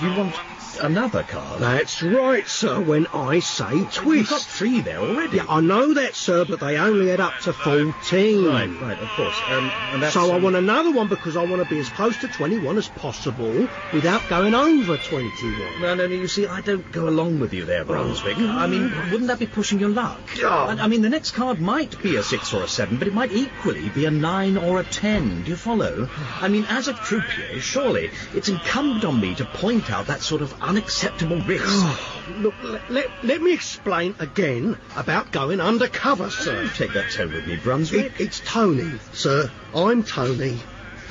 you 0.00 0.08
want 0.16 0.34
another 0.78 1.22
card? 1.22 1.60
That's 1.60 2.02
right, 2.02 2.46
sir, 2.46 2.80
when 2.80 3.06
I 3.08 3.40
say 3.40 3.84
twist. 3.92 4.04
You've 4.04 4.30
got 4.30 4.42
three 4.42 4.80
there 4.80 4.98
already. 4.98 5.38
Yeah, 5.38 5.46
I 5.48 5.60
know 5.60 5.94
that, 5.94 6.14
sir, 6.14 6.44
but 6.44 6.60
they 6.60 6.76
only 6.78 7.10
add 7.10 7.20
up 7.20 7.38
to 7.40 7.52
14. 7.52 8.44
Right, 8.44 8.68
right, 8.80 8.98
of 8.98 9.08
course. 9.10 9.36
Um, 9.48 9.70
So 10.10 10.32
I 10.32 10.36
um, 10.36 10.42
want 10.42 10.56
another 10.56 10.92
one 10.92 11.08
because 11.08 11.36
I 11.36 11.44
want 11.44 11.62
to 11.62 11.68
be 11.68 11.78
as 11.78 11.88
close 11.88 12.16
to 12.18 12.28
21 12.28 12.76
as 12.78 12.88
possible 12.88 13.68
without 13.92 14.28
going 14.28 14.54
over 14.54 14.96
21. 14.96 15.80
No, 15.80 15.94
no, 15.94 16.06
no, 16.06 16.14
you 16.14 16.28
see, 16.28 16.46
I 16.46 16.60
don't 16.60 16.90
go 16.92 17.08
along 17.08 17.40
with 17.40 17.52
you 17.52 17.64
there, 17.64 17.84
Brunswick. 17.84 18.36
I 18.38 18.66
mean, 18.66 18.92
wouldn't 19.10 19.28
that 19.28 19.38
be 19.38 19.46
pushing 19.46 19.80
your 19.80 19.90
luck? 19.90 20.20
Oh. 20.42 20.48
I, 20.48 20.84
I 20.84 20.86
mean, 20.88 21.02
the 21.02 21.08
next 21.08 21.32
card 21.32 21.60
might 21.60 22.00
be 22.02 22.16
a 22.16 22.22
six 22.22 22.52
or 22.52 22.62
a 22.62 22.68
seven, 22.68 22.96
but 22.98 23.08
it 23.08 23.14
might 23.14 23.32
equally 23.32 23.88
be 23.88 24.04
a 24.04 24.10
nine 24.10 24.56
or 24.56 24.80
a 24.80 24.84
ten. 24.84 25.42
Do 25.42 25.50
you 25.50 25.56
follow? 25.56 26.08
I 26.40 26.48
mean, 26.48 26.64
as 26.68 26.88
a 26.88 26.94
croupier, 26.94 27.60
surely 27.60 28.10
it's 28.34 28.48
incumbent 28.48 29.04
on 29.04 29.20
me 29.20 29.34
to 29.36 29.44
point 29.44 29.90
out 29.90 30.06
that 30.06 30.20
sort 30.22 30.42
of 30.42 30.54
unacceptable 30.60 31.40
risk. 31.42 31.98
Look, 32.38 32.54
let, 32.62 32.90
let, 32.90 33.06
let 33.24 33.42
me 33.42 33.52
explain 33.52 34.14
again 34.18 34.76
about 34.96 35.32
going 35.32 35.60
undercover, 35.60 36.30
sir. 36.30 36.54
Don't 36.64 36.74
take 36.74 36.92
that 36.94 37.10
tone 37.10 37.32
with 37.32 37.46
me, 37.46 37.54
It, 37.54 37.62
Brunswick. 37.62 38.12
it's 38.18 38.40
Tony, 38.44 38.90
sir. 39.12 39.50
I'm 39.74 40.02
Tony, 40.04 40.58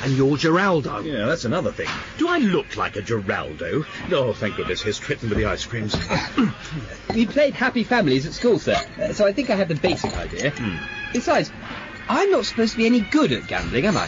and 0.03 0.13
you're 0.15 0.37
Geraldo. 0.37 1.03
Yeah, 1.03 1.25
that's 1.25 1.45
another 1.45 1.71
thing. 1.71 1.87
Do 2.17 2.27
I 2.27 2.37
look 2.37 2.77
like 2.77 2.95
a 2.95 3.01
Geraldo? 3.01 3.85
Oh, 4.11 4.33
thank 4.33 4.55
goodness, 4.55 4.81
here's 4.81 4.99
Twitten 4.99 5.29
with 5.29 5.37
the 5.37 5.45
ice 5.45 5.65
creams. 5.65 5.95
We 7.13 7.25
played 7.25 7.55
Happy 7.55 7.83
Families 7.83 8.27
at 8.27 8.33
school, 8.33 8.59
sir, 8.59 8.75
uh, 9.01 9.13
so 9.13 9.25
I 9.25 9.33
think 9.33 9.49
I 9.49 9.55
have 9.55 9.67
the 9.67 9.75
basic 9.75 10.15
idea. 10.15 10.53
Besides, 11.11 11.51
I'm 12.07 12.29
not 12.29 12.45
supposed 12.45 12.73
to 12.73 12.77
be 12.77 12.85
any 12.85 13.01
good 13.01 13.31
at 13.31 13.47
gambling, 13.47 13.87
am 13.87 13.97
I? 13.97 14.07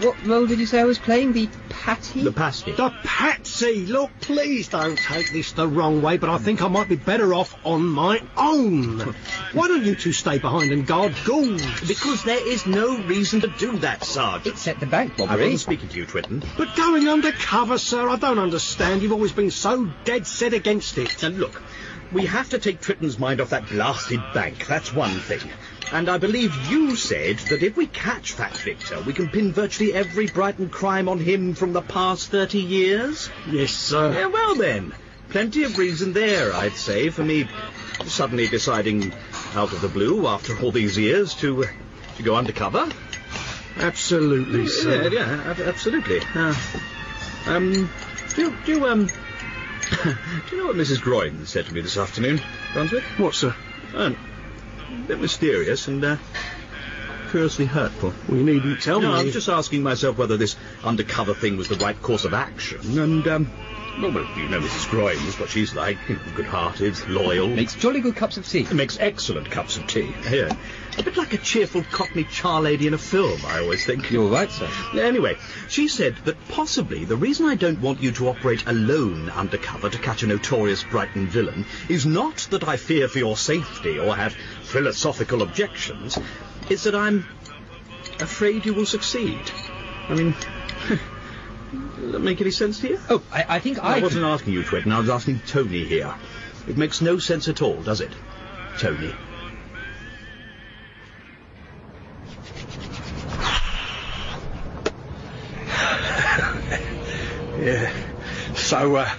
What 0.00 0.26
role 0.26 0.46
did 0.46 0.58
you 0.58 0.66
say 0.66 0.80
I 0.80 0.84
was 0.84 0.98
playing? 0.98 1.32
The 1.32 1.48
patty? 1.70 2.22
the 2.22 2.32
pasty. 2.32 2.72
The 2.72 2.90
Patsy! 3.02 3.86
Look, 3.86 4.10
please 4.20 4.68
don't 4.68 4.98
take 4.98 5.32
this 5.32 5.52
the 5.52 5.66
wrong 5.66 6.02
way, 6.02 6.18
but 6.18 6.28
I 6.28 6.36
think 6.36 6.60
I 6.62 6.68
might 6.68 6.88
be 6.88 6.96
better 6.96 7.32
off 7.32 7.56
on 7.64 7.86
my 7.86 8.20
own. 8.36 8.98
Why 9.52 9.68
don't 9.68 9.84
you 9.84 9.94
two 9.94 10.12
stay 10.12 10.38
behind 10.38 10.70
and 10.70 10.86
guard 10.86 11.14
Gould? 11.24 11.62
Because 11.88 12.22
there 12.24 12.46
is 12.46 12.66
no 12.66 12.98
reason 13.04 13.40
to 13.40 13.48
do 13.58 13.78
that, 13.78 14.04
Sergeant. 14.04 14.54
It's 14.54 14.68
at 14.68 14.80
the 14.80 14.86
bank 14.86 15.12
robbery. 15.12 15.24
I 15.24 15.30
robbery. 15.30 15.44
wasn't 15.52 15.60
speaking 15.60 15.88
to 15.88 15.96
you, 15.96 16.04
Twitten. 16.04 16.44
But 16.58 16.76
going 16.76 17.08
undercover, 17.08 17.78
sir, 17.78 18.06
I 18.06 18.16
don't 18.16 18.38
understand. 18.38 19.02
You've 19.02 19.12
always 19.12 19.32
been 19.32 19.50
so 19.50 19.90
dead 20.04 20.26
set 20.26 20.52
against 20.52 20.98
it. 20.98 21.22
And 21.22 21.38
look, 21.38 21.62
we 22.12 22.26
have 22.26 22.50
to 22.50 22.58
take 22.58 22.80
Twitten's 22.82 23.18
mind 23.18 23.40
off 23.40 23.50
that 23.50 23.68
blasted 23.68 24.20
bank. 24.34 24.66
That's 24.66 24.92
one 24.92 25.18
thing. 25.20 25.40
And 25.92 26.08
I 26.08 26.18
believe 26.18 26.54
you 26.68 26.96
said 26.96 27.38
that 27.50 27.62
if 27.62 27.76
we 27.76 27.86
catch 27.86 28.32
Fat 28.32 28.56
Victor, 28.58 29.00
we 29.02 29.12
can 29.12 29.28
pin 29.28 29.52
virtually 29.52 29.94
every 29.94 30.26
Brighton 30.26 30.68
crime 30.68 31.08
on 31.08 31.18
him 31.20 31.54
from 31.54 31.72
the 31.72 31.82
past 31.82 32.28
30 32.30 32.58
years. 32.58 33.30
Yes, 33.48 33.70
sir. 33.72 34.12
Yeah, 34.12 34.26
well 34.26 34.56
then. 34.56 34.92
Plenty 35.28 35.64
of 35.64 35.78
reason 35.78 36.12
there, 36.12 36.52
I'd 36.54 36.74
say, 36.76 37.10
for 37.10 37.22
me 37.24 37.48
suddenly 38.04 38.46
deciding 38.48 39.12
out 39.54 39.72
of 39.72 39.80
the 39.80 39.88
blue 39.88 40.26
after 40.26 40.58
all 40.60 40.70
these 40.72 40.96
years 40.98 41.34
to, 41.36 41.64
uh, 41.64 41.68
to 42.16 42.22
go 42.22 42.36
undercover. 42.36 42.88
Absolutely, 43.76 44.66
sir. 44.68 45.08
yeah, 45.12 45.42
ab- 45.50 45.60
absolutely. 45.60 46.20
Uh, 46.34 46.54
um, 47.46 47.90
do, 48.34 48.42
you- 48.42 48.56
do 48.64 48.86
um, 48.86 49.06
do 50.02 50.16
you 50.52 50.58
know 50.58 50.66
what 50.68 50.76
Mrs. 50.76 51.00
Groyne 51.00 51.46
said 51.46 51.66
to 51.66 51.74
me 51.74 51.80
this 51.80 51.96
afternoon, 51.96 52.40
Brunswick? 52.72 53.04
What, 53.18 53.34
sir? 53.34 53.54
Um, 53.94 54.16
a 54.92 55.06
bit 55.08 55.20
mysterious 55.20 55.88
and, 55.88 56.04
uh, 56.04 56.16
curiously 57.30 57.64
hurtful. 57.66 58.12
We 58.28 58.42
needn't 58.42 58.80
tell 58.82 59.00
No, 59.00 59.12
me. 59.12 59.20
I 59.20 59.22
was 59.24 59.32
just 59.32 59.48
asking 59.48 59.82
myself 59.82 60.16
whether 60.18 60.36
this 60.36 60.56
undercover 60.84 61.34
thing 61.34 61.56
was 61.56 61.68
the 61.68 61.76
right 61.76 62.00
course 62.00 62.24
of 62.24 62.34
action, 62.34 62.98
and, 62.98 63.26
um, 63.28 63.50
well, 64.00 64.12
well 64.12 64.26
you 64.36 64.48
know 64.48 64.60
Mrs. 64.60 64.88
Groyne's 64.90 65.38
what 65.38 65.48
she's 65.48 65.74
like, 65.74 65.98
good-hearted, 66.34 67.08
loyal. 67.08 67.48
Makes 67.48 67.74
jolly 67.74 68.00
good 68.00 68.16
cups 68.16 68.36
of 68.36 68.46
tea. 68.46 68.66
Makes 68.72 68.98
excellent 69.00 69.50
cups 69.50 69.76
of 69.76 69.86
tea. 69.86 70.14
Yeah. 70.30 70.54
A 70.98 71.02
bit 71.02 71.16
like 71.16 71.34
a 71.34 71.38
cheerful 71.38 71.82
Cockney 71.82 72.24
char 72.24 72.62
lady 72.62 72.86
in 72.86 72.94
a 72.94 72.98
film, 72.98 73.40
I 73.46 73.60
always 73.60 73.84
think. 73.84 74.10
You're 74.10 74.30
right, 74.30 74.50
sir. 74.50 74.68
Anyway, 74.94 75.36
she 75.68 75.88
said 75.88 76.16
that 76.24 76.36
possibly 76.48 77.04
the 77.04 77.16
reason 77.16 77.46
I 77.46 77.54
don't 77.54 77.80
want 77.80 78.02
you 78.02 78.12
to 78.12 78.28
operate 78.28 78.66
alone 78.66 79.28
undercover 79.30 79.90
to 79.90 79.98
catch 79.98 80.22
a 80.22 80.26
notorious 80.26 80.82
Brighton 80.84 81.26
villain 81.26 81.66
is 81.88 82.06
not 82.06 82.48
that 82.50 82.66
I 82.66 82.76
fear 82.76 83.08
for 83.08 83.18
your 83.18 83.36
safety 83.36 83.98
or 83.98 84.16
have 84.16 84.32
philosophical 84.62 85.42
objections. 85.42 86.18
It's 86.70 86.84
that 86.84 86.94
I'm 86.94 87.26
afraid 88.20 88.64
you 88.64 88.72
will 88.72 88.86
succeed. 88.86 89.40
I 90.08 90.14
mean, 90.14 90.34
does 91.72 92.12
that 92.12 92.20
make 92.20 92.40
any 92.40 92.50
sense 92.50 92.80
to 92.80 92.88
you? 92.88 93.00
Oh, 93.10 93.22
I, 93.32 93.56
I 93.56 93.58
think 93.58 93.82
I 93.82 93.98
I... 93.98 94.00
wasn't 94.00 94.24
asking 94.24 94.52
you, 94.52 94.62
Twitten. 94.62 94.92
I 94.92 95.00
was 95.00 95.08
asking 95.08 95.40
Tony 95.46 95.84
here. 95.84 96.14
It 96.68 96.76
makes 96.76 97.00
no 97.00 97.18
sense 97.18 97.48
at 97.48 97.62
all, 97.62 97.82
does 97.82 98.00
it? 98.00 98.12
Tony. 98.78 99.14
Yeah. 107.56 107.90
So, 108.54 108.96
uh, 108.96 109.10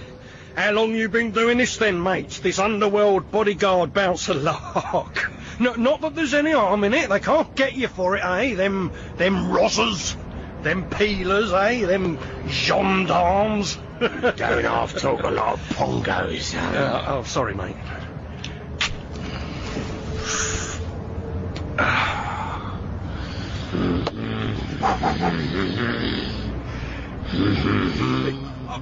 how 0.54 0.70
long 0.70 0.94
you 0.94 1.08
been 1.08 1.32
doing 1.32 1.58
this 1.58 1.76
then, 1.76 2.02
mates? 2.02 2.38
This 2.38 2.58
underworld 2.58 3.30
bodyguard 3.30 3.92
bouncer 3.92 4.32
lark? 4.32 5.30
No, 5.60 5.74
not 5.74 6.00
that 6.00 6.14
there's 6.14 6.34
any 6.34 6.52
harm 6.52 6.84
in 6.84 6.94
it. 6.94 7.10
They 7.10 7.20
can't 7.20 7.54
get 7.54 7.74
you 7.74 7.88
for 7.88 8.16
it, 8.16 8.24
eh? 8.24 8.54
Them, 8.54 8.92
them 9.16 9.50
rozzers, 9.50 10.16
them 10.62 10.88
peelers, 10.90 11.52
eh? 11.52 11.86
Them 11.86 12.18
gendarmes. 12.48 13.78
Don't 14.00 14.64
half 14.64 14.98
talk 14.98 15.22
a 15.22 15.30
lot 15.30 15.54
of 15.54 15.60
pongos. 15.70 16.54
Uh, 16.56 17.04
oh, 17.08 17.22
sorry, 17.24 17.54
mate. 17.54 17.76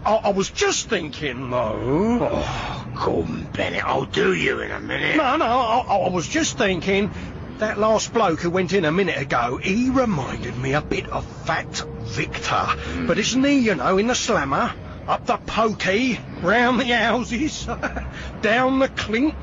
I, 0.06 0.20
I 0.24 0.30
was 0.30 0.50
just 0.50 0.88
thinking, 0.88 1.50
though. 1.50 2.18
Oh, 2.20 2.86
come, 2.96 3.48
Bennett, 3.52 3.84
I'll 3.84 4.04
do 4.04 4.34
you 4.34 4.60
in 4.60 4.70
a 4.70 4.80
minute. 4.80 5.16
No, 5.16 5.36
no, 5.36 5.44
I, 5.44 5.96
I 6.06 6.08
was 6.10 6.28
just 6.28 6.58
thinking. 6.58 7.10
That 7.58 7.78
last 7.78 8.12
bloke 8.12 8.40
who 8.40 8.50
went 8.50 8.74
in 8.74 8.84
a 8.84 8.92
minute 8.92 9.16
ago, 9.16 9.56
he 9.56 9.88
reminded 9.88 10.58
me 10.58 10.74
a 10.74 10.82
bit 10.82 11.08
of 11.08 11.24
Fat 11.46 11.82
Victor. 12.00 12.54
Hmm. 12.54 13.06
But 13.06 13.18
isn't 13.18 13.42
he, 13.42 13.60
you 13.60 13.74
know, 13.74 13.96
in 13.96 14.08
the 14.08 14.14
slammer? 14.14 14.74
Up 15.08 15.24
the 15.24 15.38
pokey, 15.38 16.18
round 16.42 16.80
the 16.80 16.84
houses, 16.84 17.66
down 18.42 18.78
the 18.78 18.88
clink. 18.88 19.36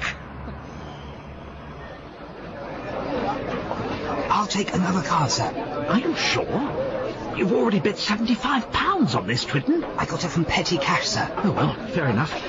I'll 4.30 4.46
take 4.46 4.74
another 4.76 5.02
card, 5.02 5.32
sir. 5.32 5.46
Are 5.90 6.00
you 6.00 6.16
sure? 6.16 7.34
You've 7.36 7.54
already 7.54 7.80
bet 7.80 7.96
£75 7.96 9.16
on 9.16 9.26
this, 9.26 9.44
Twitten. 9.44 9.84
I 9.98 10.06
got 10.06 10.24
it 10.24 10.28
from 10.28 10.46
petty 10.46 10.78
cash, 10.78 11.08
sir. 11.08 11.34
Oh, 11.44 11.52
well, 11.52 11.74
fair 11.88 12.08
enough. 12.08 12.40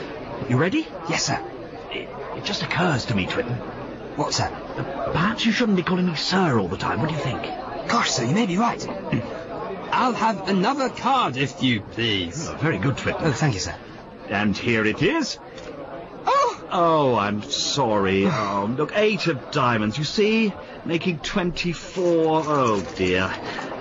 You 0.50 0.58
ready? 0.58 0.86
Yes, 1.08 1.24
sir. 1.24 1.42
It, 1.90 2.08
it 2.36 2.44
just 2.44 2.62
occurs 2.62 3.06
to 3.06 3.14
me, 3.14 3.26
Twitten. 3.26 3.83
What, 4.16 4.32
sir? 4.32 4.48
Perhaps 5.12 5.44
you 5.44 5.52
shouldn't 5.52 5.76
be 5.76 5.82
calling 5.82 6.06
me 6.06 6.14
sir 6.14 6.58
all 6.58 6.68
the 6.68 6.76
time. 6.76 7.00
What 7.00 7.08
do 7.08 7.14
you 7.14 7.20
think? 7.20 7.42
Gosh, 7.88 8.10
sir, 8.10 8.24
you 8.24 8.34
may 8.34 8.46
be 8.46 8.56
right. 8.56 8.86
I'll 9.90 10.12
have 10.12 10.48
another 10.48 10.88
card, 10.88 11.36
if 11.36 11.62
you 11.62 11.80
please. 11.80 12.48
Oh, 12.48 12.54
very 12.54 12.78
good, 12.78 12.96
Twitten. 12.96 13.22
Oh, 13.22 13.32
thank 13.32 13.54
you, 13.54 13.60
sir. 13.60 13.74
And 14.28 14.56
here 14.56 14.84
it 14.86 15.02
is. 15.02 15.38
Oh! 16.26 16.68
Oh, 16.70 17.16
I'm 17.16 17.42
sorry. 17.42 18.26
Oh, 18.26 18.72
look, 18.76 18.92
eight 18.94 19.26
of 19.26 19.50
diamonds, 19.50 19.98
you 19.98 20.04
see? 20.04 20.52
Making 20.84 21.18
24. 21.18 22.44
Oh, 22.46 22.80
dear. 22.96 23.32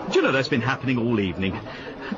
Do 0.10 0.20
you 0.20 0.22
know 0.24 0.32
that's 0.32 0.50
been 0.50 0.62
happening 0.62 0.98
all 0.98 1.20
evening? 1.20 1.60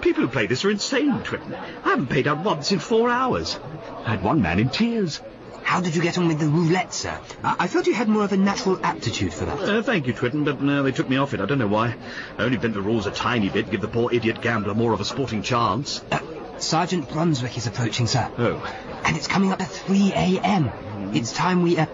People 0.02 0.24
who 0.24 0.30
play 0.30 0.48
this 0.48 0.66
are 0.66 0.72
insane, 0.72 1.20
Twitten. 1.20 1.54
I 1.84 1.90
haven't 1.90 2.08
paid 2.08 2.28
out 2.28 2.44
once 2.44 2.72
in 2.72 2.80
four 2.80 3.10
hours. 3.10 3.60
I 4.06 4.12
had 4.12 4.24
one 4.24 4.42
man 4.42 4.60
in 4.60 4.70
tears. 4.70 5.22
How 5.66 5.82
did 5.82 5.96
you 5.96 6.02
get 6.02 6.18
on 6.18 6.28
with 6.28 6.40
the 6.40 6.48
roulette, 6.48 6.94
sir? 6.94 7.20
I, 7.44 7.56
I 7.60 7.68
thought 7.68 7.88
you 7.88 7.94
had 7.94 8.08
more 8.08 8.24
of 8.24 8.32
a 8.32 8.38
natural 8.38 8.80
aptitude 8.86 9.34
for 9.34 9.46
that. 9.46 9.60
Uh, 9.60 9.82
thank 9.84 10.08
you, 10.08 10.14
Twitten, 10.14 10.46
but 10.46 10.58
uh, 10.66 10.82
they 10.84 10.92
took 10.92 11.10
me 11.10 11.18
off 11.18 11.34
it. 11.34 11.42
I 11.42 11.46
don't 11.46 11.58
know 11.60 11.68
why. 11.68 11.96
I 12.38 12.44
only 12.44 12.58
bent 12.58 12.76
the 12.76 12.82
rules 12.82 13.08
a 13.08 13.12
tiny 13.12 13.50
bit, 13.50 13.70
give 13.72 13.82
the 13.82 13.88
poor 13.88 14.14
idiot 14.14 14.42
gambler 14.42 14.74
more 14.76 14.94
of 14.94 15.02
a 15.02 15.06
sporting 15.06 15.42
chance. 15.42 16.04
Uh, 16.12 16.20
Sergeant 16.60 17.10
Brunswick 17.10 17.58
is 17.58 17.68
approaching, 17.68 18.08
sir. 18.08 18.32
Oh. 18.38 18.64
And 19.04 19.18
it's 19.18 19.28
coming 19.28 19.52
up 19.52 19.62
at 19.62 19.68
3 19.68 20.14
a.m. 20.14 20.72
It's 21.14 21.34
time 21.34 21.64
we, 21.64 21.78
uh, 21.78 21.88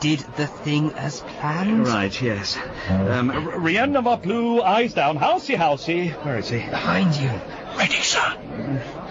did 0.00 0.20
the 0.36 0.46
thing 0.46 0.92
as 0.92 1.20
planned. 1.20 1.86
Right, 1.86 2.22
yes. 2.22 2.56
Um, 2.88 3.30
R- 3.30 3.58
Rien 3.58 3.96
of 3.96 4.06
our 4.06 4.18
blue, 4.18 4.60
eyes 4.62 4.94
down, 4.94 5.18
housey, 5.18 5.56
housey. 5.56 6.12
Where 6.24 6.38
is 6.38 6.48
he? 6.48 6.58
Behind 6.58 7.14
you. 7.16 7.30
Ready, 7.76 7.94
sir. 7.94 8.36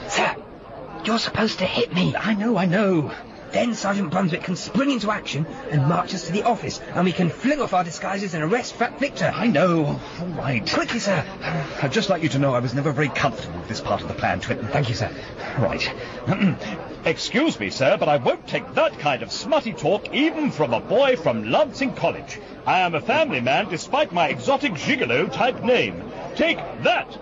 Sir, 0.07 0.35
you're 1.03 1.19
supposed 1.19 1.59
to 1.59 1.65
hit 1.65 1.93
me. 1.93 2.15
I 2.15 2.35
know, 2.35 2.57
I 2.57 2.65
know. 2.65 3.11
Then 3.51 3.73
Sergeant 3.73 4.11
Brunswick 4.11 4.43
can 4.43 4.55
spring 4.55 4.91
into 4.91 5.11
action 5.11 5.45
and 5.71 5.87
march 5.87 6.13
us 6.13 6.25
to 6.27 6.31
the 6.31 6.43
office, 6.43 6.79
and 6.93 7.05
we 7.05 7.11
can 7.11 7.29
fling 7.29 7.61
off 7.61 7.73
our 7.73 7.83
disguises 7.83 8.33
and 8.33 8.43
arrest 8.43 8.73
Fat 8.75 8.99
Victor. 8.99 9.31
I 9.33 9.47
know. 9.47 9.99
All 10.19 10.27
right. 10.27 10.69
Quickly, 10.69 10.99
sir. 10.99 11.25
I'd 11.81 11.91
just 11.91 12.09
like 12.09 12.23
you 12.23 12.29
to 12.29 12.39
know 12.39 12.53
I 12.53 12.59
was 12.59 12.73
never 12.73 12.91
very 12.91 13.09
comfortable 13.09 13.59
with 13.59 13.67
this 13.67 13.81
part 13.81 14.01
of 14.01 14.07
the 14.07 14.13
plan, 14.13 14.41
Twitten. 14.41 14.69
Thank 14.69 14.89
you, 14.89 14.95
sir. 14.95 15.11
Right. 15.59 15.91
Excuse 17.05 17.59
me, 17.59 17.69
sir, 17.69 17.95
but 17.97 18.09
I 18.09 18.17
won't 18.17 18.47
take 18.47 18.73
that 18.73 18.99
kind 18.99 19.23
of 19.23 19.31
smutty 19.31 19.71
talk 19.73 20.13
even 20.13 20.51
from 20.51 20.73
a 20.73 20.81
boy 20.81 21.15
from 21.15 21.49
Lancing 21.49 21.93
College. 21.93 22.39
I 22.65 22.79
am 22.79 22.95
a 22.95 23.01
family 23.01 23.39
man 23.39 23.69
despite 23.69 24.11
my 24.11 24.27
exotic 24.27 24.73
gigolo 24.73 25.31
type 25.31 25.63
name. 25.63 26.11
Take 26.35 26.57
that! 26.83 27.17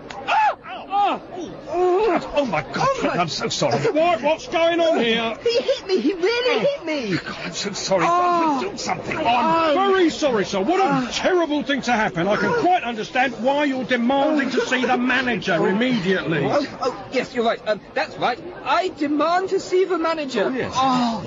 Ah! 1.08 1.20
Oh, 1.68 2.32
oh 2.36 2.44
my 2.46 2.62
God, 2.62 2.88
Twitten, 2.96 3.18
I'm 3.18 3.28
so 3.28 3.48
sorry. 3.48 3.78
What? 3.92 4.22
What's 4.22 4.48
going 4.48 4.80
on 4.80 4.98
here? 4.98 5.36
He 5.42 5.60
hit 5.60 5.86
me. 5.86 6.00
He 6.00 6.14
really 6.14 6.66
hit 6.66 6.84
me. 6.84 7.16
God, 7.16 7.36
I'm 7.44 7.52
so 7.52 7.72
sorry. 7.72 8.04
Oh. 8.08 8.60
Do 8.60 8.76
something. 8.76 9.16
I'm 9.16 9.92
very 9.92 10.10
sorry, 10.10 10.44
sir. 10.44 10.60
What 10.60 10.80
a 10.80 11.12
terrible 11.12 11.62
thing 11.62 11.82
to 11.82 11.92
happen. 11.92 12.26
I 12.26 12.36
can 12.36 12.52
quite 12.60 12.82
understand 12.82 13.34
why 13.34 13.64
you're 13.64 13.84
demanding 13.84 14.50
to 14.50 14.60
see 14.66 14.84
the 14.84 14.96
manager 14.96 15.68
immediately. 15.68 16.44
Oh, 16.44 16.78
oh, 16.80 17.06
yes, 17.12 17.34
you're 17.34 17.44
right. 17.44 17.60
Um, 17.66 17.80
that's 17.94 18.16
right. 18.16 18.42
I 18.64 18.88
demand 18.88 19.50
to 19.50 19.60
see 19.60 19.84
the 19.84 19.98
manager. 19.98 20.44
Oh, 20.46 20.50
yes. 20.50 20.72
Oh, 20.74 21.22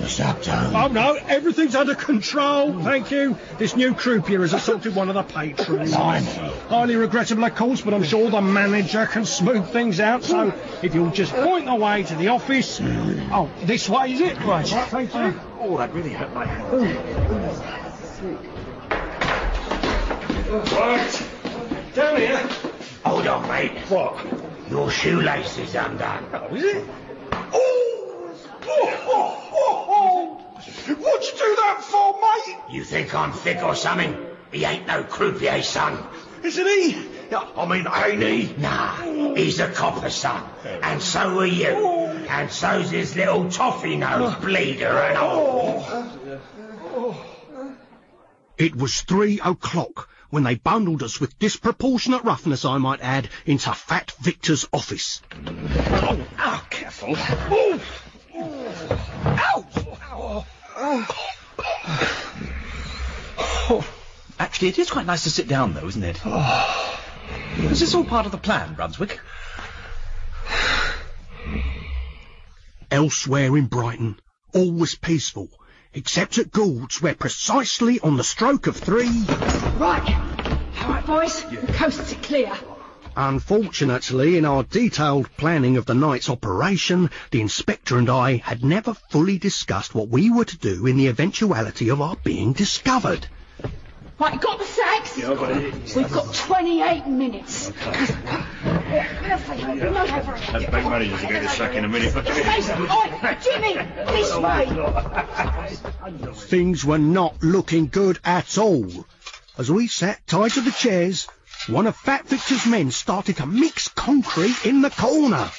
Oh 0.74 0.88
no, 0.88 1.14
everything's 1.28 1.74
under 1.74 1.94
control. 1.94 2.82
Thank 2.82 3.10
you. 3.10 3.36
This 3.58 3.76
new 3.76 3.94
croupier 3.94 4.40
has 4.40 4.52
assaulted 4.52 4.94
one 4.94 5.08
of 5.08 5.14
the 5.14 5.22
patrons. 5.22 5.94
Highly 5.94 6.96
regrettable, 6.96 7.44
of 7.44 7.54
course, 7.54 7.80
but 7.80 7.94
I'm 7.94 8.04
sure 8.04 8.30
the 8.30 8.40
manager 8.42 9.06
can 9.06 9.24
smooth 9.24 9.69
things 9.70 10.00
out. 10.00 10.24
So 10.24 10.52
if 10.82 10.94
you'll 10.94 11.10
just 11.10 11.32
point 11.32 11.66
the 11.66 11.74
way 11.74 12.02
to 12.04 12.14
the 12.14 12.28
office. 12.28 12.80
Oh, 12.82 13.50
this 13.62 13.88
way 13.88 14.12
is 14.12 14.20
it? 14.20 14.38
Right. 14.44 14.66
Thank 14.66 15.14
you. 15.14 15.34
Oh, 15.60 15.76
that 15.78 15.92
really 15.92 16.10
hurt 16.10 16.32
my 16.34 16.44
hand. 16.46 16.72
Right. 20.72 21.94
Down 21.94 22.16
here. 22.16 22.48
Hold 23.04 23.26
on, 23.26 23.48
mate. 23.48 23.78
What? 23.88 24.16
Your 24.68 24.90
shoelace 24.90 25.58
is 25.58 25.74
undone. 25.74 26.26
Oh, 26.32 26.54
is 26.54 26.64
it? 26.64 26.84
Oh! 27.32 28.36
Oh, 28.62 28.98
oh, 29.06 29.50
oh, 29.52 29.84
oh. 29.88 30.36
What'd 30.94 31.26
you 31.26 31.32
do 31.32 31.56
that 31.56 31.82
for, 31.82 32.20
mate? 32.20 32.74
You 32.74 32.84
think 32.84 33.14
I'm 33.14 33.32
thick 33.32 33.62
or 33.62 33.74
something? 33.74 34.16
He 34.52 34.64
ain't 34.64 34.86
no 34.86 35.02
croupier, 35.02 35.62
son. 35.62 35.98
Isn't 36.42 36.66
he? 36.66 37.06
Yeah, 37.30 37.46
I 37.56 37.66
mean, 37.66 37.86
ain't 37.86 38.22
he? 38.22 38.60
Nah, 38.60 39.34
he's 39.36 39.60
a 39.60 39.70
copper, 39.70 40.10
son. 40.10 40.42
And 40.64 41.00
so 41.00 41.38
are 41.38 41.46
you. 41.46 41.68
And 41.68 42.50
so's 42.50 42.90
his 42.90 43.14
little 43.14 43.48
toffee 43.48 43.96
nose 43.96 44.34
oh. 44.36 44.40
bleeder 44.40 44.86
and 44.86 45.16
all. 45.16 45.84
Oh. 46.92 47.26
It 48.58 48.74
was 48.74 49.00
three 49.02 49.40
o'clock 49.40 50.08
when 50.30 50.42
they 50.42 50.56
bundled 50.56 51.02
us 51.02 51.20
with 51.20 51.38
disproportionate 51.38 52.24
roughness, 52.24 52.64
I 52.64 52.78
might 52.78 53.00
add, 53.00 53.28
into 53.46 53.72
Fat 53.72 54.12
Victor's 54.20 54.66
office. 54.72 55.22
Oh, 55.46 56.26
oh 56.38 56.66
careful. 56.70 57.14
Oh. 57.16 57.80
Ow! 59.24 60.44
Oh. 63.72 63.86
Actually, 64.38 64.68
it 64.68 64.78
is 64.78 64.90
quite 64.90 65.06
nice 65.06 65.24
to 65.24 65.30
sit 65.30 65.46
down, 65.46 65.74
though, 65.74 65.86
isn't 65.86 66.02
it? 66.02 66.20
Oh. 66.24 66.99
Is 67.70 67.80
this 67.80 67.94
all 67.94 68.04
part 68.04 68.26
of 68.26 68.32
the 68.32 68.38
plan, 68.38 68.74
Brunswick? 68.74 69.20
Elsewhere 72.90 73.56
in 73.56 73.66
Brighton, 73.66 74.18
all 74.52 74.72
was 74.72 74.94
peaceful, 74.96 75.48
except 75.94 76.38
at 76.38 76.50
Gould's, 76.50 77.00
where 77.00 77.14
precisely 77.14 78.00
on 78.00 78.16
the 78.16 78.24
stroke 78.24 78.66
of 78.66 78.76
three, 78.76 79.24
Right. 79.78 80.16
All 80.82 80.88
right, 80.88 81.06
boys. 81.06 81.42
The 81.44 81.72
coasts 81.72 82.12
are 82.12 82.16
clear. 82.16 82.52
unfortunately, 83.16 84.36
in 84.36 84.44
our 84.44 84.62
detailed 84.64 85.28
planning 85.36 85.76
of 85.76 85.86
the 85.86 85.94
night's 85.94 86.28
operation, 86.30 87.10
the 87.30 87.40
inspector 87.40 87.96
and 87.98 88.08
I 88.10 88.36
had 88.38 88.64
never 88.64 88.94
fully 89.10 89.38
discussed 89.38 89.94
what 89.94 90.08
we 90.08 90.30
were 90.30 90.44
to 90.44 90.58
do 90.58 90.86
in 90.86 90.96
the 90.96 91.08
eventuality 91.08 91.88
of 91.90 92.00
our 92.00 92.16
being 92.24 92.52
discovered. 92.52 93.26
Right, 94.20 94.38
got 94.38 94.58
the 94.58 94.66
sacks? 94.66 95.16
We've 95.96 96.12
got 96.12 96.34
28 96.34 97.06
minutes. 97.06 97.68
That 97.68 98.46
bank 100.70 100.90
manager's 100.90 101.22
going 101.22 101.42
to 101.42 101.48
sack 101.48 101.74
in 101.74 101.86
a 101.86 101.88
minute. 101.88 102.14
Oi, 102.14 102.22
Jimmy, 103.42 103.74
this 104.12 104.36
way. 104.36 104.66
Things 106.34 106.84
were 106.84 106.98
not 106.98 107.42
looking 107.42 107.86
good 107.86 108.18
at 108.22 108.58
all. 108.58 109.06
As 109.56 109.70
we 109.70 109.86
sat 109.86 110.26
tied 110.26 110.50
to 110.50 110.60
the 110.60 110.70
chairs, 110.70 111.26
one 111.66 111.86
of 111.86 111.96
Fat 111.96 112.28
Victor's 112.28 112.66
men 112.66 112.90
started 112.90 113.38
to 113.38 113.46
mix 113.46 113.88
concrete 113.88 114.66
in 114.66 114.82
the 114.82 114.90
corner, 114.90 115.50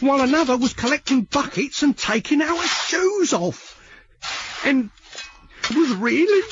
while 0.00 0.22
another 0.22 0.56
was 0.56 0.72
collecting 0.72 1.24
buckets 1.24 1.82
and 1.82 1.94
taking 1.94 2.40
our 2.40 2.62
shoes 2.62 3.34
off. 3.34 3.78
And 4.64 4.88
it 5.70 5.76
was 5.76 5.92
really, 5.96 6.42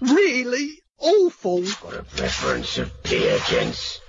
really 0.00 0.82
awful. 0.98 1.62
Got 1.62 1.94
a 1.94 2.02
preference 2.02 2.78
of 2.78 3.02
beer, 3.02 3.38
gents, 3.48 4.00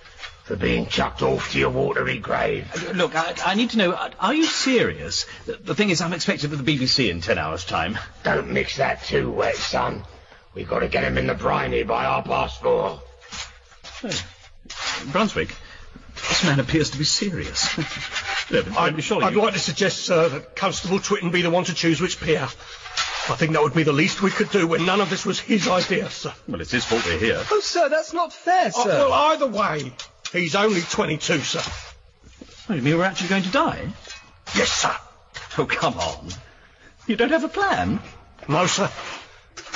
for 0.44 0.56
being 0.56 0.88
chucked 0.88 1.22
off 1.22 1.52
to 1.52 1.60
your 1.60 1.70
watery 1.70 2.20
grave. 2.20 2.68
Look, 2.94 3.16
I, 3.16 3.34
I 3.46 3.56
need 3.56 3.72
to 3.72 3.78
know, 3.78 3.92
uh, 3.92 4.12
are 4.20 4.34
you 4.34 4.46
serious? 4.46 5.26
The, 5.46 5.54
the 5.54 5.76
thing 5.76 5.90
is, 5.90 6.02
I'm 6.02 6.14
expected 6.14 6.50
for 6.52 6.56
the 6.56 6.78
BBC 6.78 7.10
in 7.10 7.22
ten 7.22 7.38
hours' 7.38 7.66
time. 7.66 7.98
Don't 8.24 8.52
mix 8.52 8.78
that 8.78 9.04
too 9.04 9.32
wet, 9.32 9.56
son. 9.56 10.04
We've 10.54 10.68
got 10.68 10.80
to 10.80 10.88
get 10.88 11.04
him 11.04 11.18
in 11.18 11.28
the 11.28 11.34
briny 11.34 11.84
by 11.84 12.04
half 12.04 12.26
past 12.26 12.62
four. 12.62 13.02
Brunswick, 15.12 15.54
this 16.30 16.44
man 16.44 16.60
appears 16.60 16.92
to 16.92 16.98
be 16.98 17.04
serious. 17.04 17.78
no, 18.52 18.64
but 18.64 18.78
I'm 18.78 19.00
sure 19.02 19.24
I'd 19.24 19.34
you... 19.34 19.42
like 19.42 19.54
to 19.54 19.60
suggest, 19.60 20.06
sir, 20.06 20.30
that 20.30 20.56
Constable 20.56 21.00
Twitten 21.00 21.32
be 21.32 21.42
the 21.42 21.50
one 21.50 21.66
to 21.66 21.74
choose 21.74 22.00
which 22.00 22.20
pier. 22.22 22.48
I 23.28 23.36
think 23.36 23.54
that 23.54 23.62
would 23.64 23.74
be 23.74 23.84
the 23.84 23.92
least 23.94 24.22
we 24.22 24.30
could 24.30 24.50
do 24.52 24.68
when 24.68 24.86
none 24.86 25.02
of 25.02 25.10
this 25.10 25.26
was 25.26 25.40
his 25.40 25.68
idea, 25.68 26.10
sir. 26.10 26.34
Well, 26.48 26.62
it's 26.62 26.72
his 26.72 26.86
fault 26.86 27.04
we're 27.06 27.18
here. 27.18 27.42
Oh, 27.52 27.60
sir, 27.60 27.90
that's 27.90 28.14
not 28.14 28.32
fair, 28.32 28.72
Oh, 28.76 28.84
sir. 28.84 28.90
well, 29.10 29.14
either 29.14 29.48
way, 29.48 29.92
he's 30.32 30.56
only 30.56 30.82
22, 30.82 31.40
sir. 31.40 31.62
Oh, 32.70 32.74
you 32.76 32.82
mean 32.84 32.98
we're 32.98 33.04
actually 33.04 33.30
going 33.30 33.44
to 33.44 33.50
die? 33.52 33.88
Yes, 34.56 34.72
sir. 34.72 34.96
Oh, 35.58 35.66
come 35.66 35.96
on. 35.98 36.30
You 37.08 37.16
don't 37.16 37.32
have 37.32 37.44
a 37.44 37.48
plan? 37.50 38.00
No, 38.48 38.68
sir. 38.68 38.90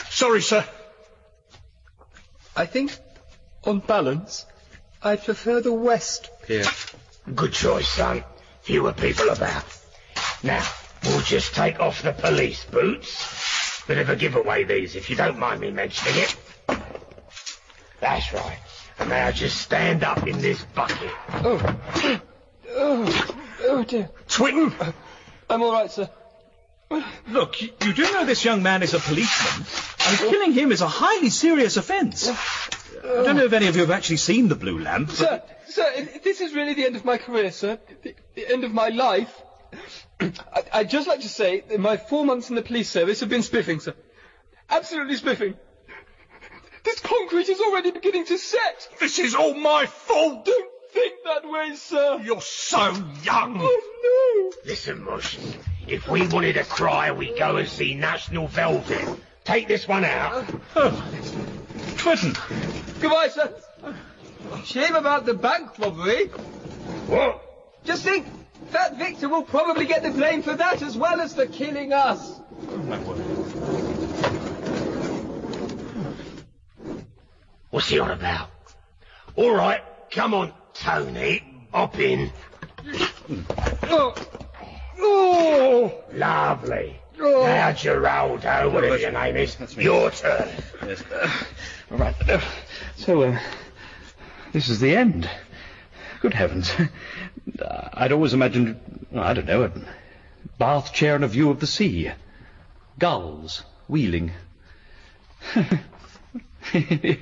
Sorry, 0.09 0.41
sir. 0.41 0.63
I 2.55 2.65
think, 2.67 2.95
on 3.63 3.79
balance, 3.79 4.45
I 5.01 5.15
prefer 5.15 5.61
the 5.61 5.73
West 5.73 6.29
Pier. 6.45 6.65
Good 7.33 7.53
choice, 7.53 7.87
son. 7.87 8.23
Fewer 8.61 8.93
people 8.93 9.29
about. 9.29 9.65
Now, 10.43 10.63
we'll 11.05 11.21
just 11.21 11.53
take 11.55 11.79
off 11.79 12.01
the 12.01 12.13
police 12.13 12.65
boots. 12.65 13.83
Bit 13.87 13.97
of 13.99 14.09
a 14.09 14.15
giveaway, 14.15 14.63
these, 14.63 14.95
if 14.95 15.09
you 15.09 15.15
don't 15.15 15.39
mind 15.39 15.61
me 15.61 15.71
mentioning 15.71 16.23
it. 16.23 16.35
That's 17.99 18.31
right. 18.33 18.59
And 18.99 19.09
now 19.09 19.31
just 19.31 19.57
stand 19.61 20.03
up 20.03 20.27
in 20.27 20.39
this 20.41 20.63
bucket. 20.75 21.11
Oh. 21.29 21.79
Oh, 22.71 23.37
oh 23.63 23.83
dear. 23.83 24.09
Twitten! 24.27 24.73
Uh, 24.79 24.91
I'm 25.49 25.61
all 25.63 25.71
right, 25.73 25.89
sir. 25.91 26.09
Look, 27.27 27.61
you, 27.61 27.69
you 27.83 27.93
do 27.93 28.03
know 28.13 28.25
this 28.25 28.43
young 28.43 28.63
man 28.63 28.81
is 28.83 28.93
a 28.93 28.99
policeman, 28.99 29.65
and 30.07 30.17
killing 30.17 30.53
him 30.53 30.71
is 30.71 30.81
a 30.81 30.87
highly 30.87 31.29
serious 31.29 31.77
offence. 31.77 32.27
Oh. 32.29 33.21
I 33.21 33.23
don't 33.25 33.37
know 33.37 33.45
if 33.45 33.53
any 33.53 33.67
of 33.67 33.75
you 33.75 33.81
have 33.81 33.91
actually 33.91 34.17
seen 34.17 34.47
the 34.49 34.55
Blue 34.55 34.79
Lamp. 34.79 35.07
but- 35.09 35.15
Sir, 35.17 35.41
sir, 35.67 36.07
this 36.23 36.41
is 36.41 36.53
really 36.53 36.73
the 36.73 36.85
end 36.85 36.95
of 36.95 37.05
my 37.05 37.17
career, 37.17 37.51
sir. 37.51 37.79
The, 38.03 38.15
the 38.35 38.51
end 38.51 38.63
of 38.63 38.71
my 38.73 38.89
life. 38.89 39.41
I, 40.19 40.63
I'd 40.73 40.89
just 40.89 41.07
like 41.07 41.21
to 41.21 41.29
say 41.29 41.61
that 41.61 41.79
my 41.79 41.97
four 41.97 42.25
months 42.25 42.49
in 42.49 42.55
the 42.55 42.61
police 42.61 42.89
service 42.89 43.21
have 43.21 43.29
been 43.29 43.43
spiffing, 43.43 43.79
sir. 43.79 43.93
Absolutely 44.69 45.15
spiffing. 45.15 45.55
This 46.83 46.99
concrete 46.99 47.49
is 47.49 47.59
already 47.59 47.91
beginning 47.91 48.25
to 48.25 48.37
set. 48.37 48.89
This 48.99 49.19
is 49.19 49.35
all 49.35 49.53
my 49.53 49.85
fault! 49.85 50.45
Don't 50.45 50.71
think 50.91 51.13
that 51.25 51.49
way, 51.49 51.75
sir. 51.75 52.21
You're 52.23 52.41
so 52.41 52.93
young! 53.23 53.57
Oh, 53.59 54.51
no. 54.53 54.61
Listen, 54.65 55.03
Mush. 55.03 55.37
If 55.87 56.07
we 56.07 56.27
wanted 56.27 56.57
a 56.57 56.63
cry, 56.63 57.11
we'd 57.11 57.37
go 57.37 57.57
and 57.57 57.67
see 57.67 57.95
National 57.95 58.47
Velvet. 58.47 59.19
Take 59.43 59.67
this 59.67 59.87
one 59.87 60.05
out. 60.05 60.45
Oh. 60.75 61.11
Twitten, 61.97 62.33
no. 62.33 63.01
Goodbye, 63.01 63.29
sir. 63.29 63.53
Shame 64.63 64.95
about 64.95 65.25
the 65.25 65.33
bank 65.33 65.77
robbery. 65.79 66.27
What? 67.07 67.41
Just 67.83 68.03
think, 68.03 68.27
that 68.71 68.97
Victor 68.97 69.29
will 69.29 69.43
probably 69.43 69.85
get 69.85 70.03
the 70.03 70.11
blame 70.11 70.41
for 70.41 70.55
that 70.55 70.81
as 70.81 70.97
well 70.97 71.21
as 71.21 71.33
for 71.35 71.45
killing 71.45 71.93
us. 71.93 72.39
What's 77.69 77.89
he 77.89 77.99
on 77.99 78.11
about? 78.11 78.49
All 79.35 79.53
right, 79.55 79.81
come 80.11 80.33
on, 80.33 80.53
Tony. 80.73 81.43
Hop 81.71 81.99
in. 81.99 82.31
Oh, 83.83 84.15
oh. 84.99 86.03
Lovely. 86.13 86.99
Now, 87.17 87.71
Geraldo, 87.71 88.71
whatever 88.71 88.97
your 88.97 89.11
name 89.11 89.35
is, 89.35 89.57
your 89.77 90.09
turn. 90.09 90.49
Yes. 90.85 91.03
Uh, 91.11 91.29
all 91.91 91.97
right. 91.97 92.15
Uh, 92.29 92.41
so, 92.95 93.23
uh, 93.23 93.39
this 94.53 94.69
is 94.69 94.79
the 94.79 94.95
end. 94.95 95.29
Good 96.21 96.33
heavens. 96.33 96.71
Uh, 97.57 97.89
I'd 97.93 98.11
always 98.11 98.33
imagined, 98.33 98.79
I 99.15 99.33
don't 99.33 99.47
know, 99.47 99.63
a 99.63 99.71
bath 100.57 100.93
chair 100.93 101.15
and 101.15 101.23
a 101.23 101.27
view 101.27 101.49
of 101.49 101.59
the 101.59 101.67
sea. 101.67 102.11
Gulls 102.97 103.63
wheeling. 103.87 104.31
it 106.73 107.19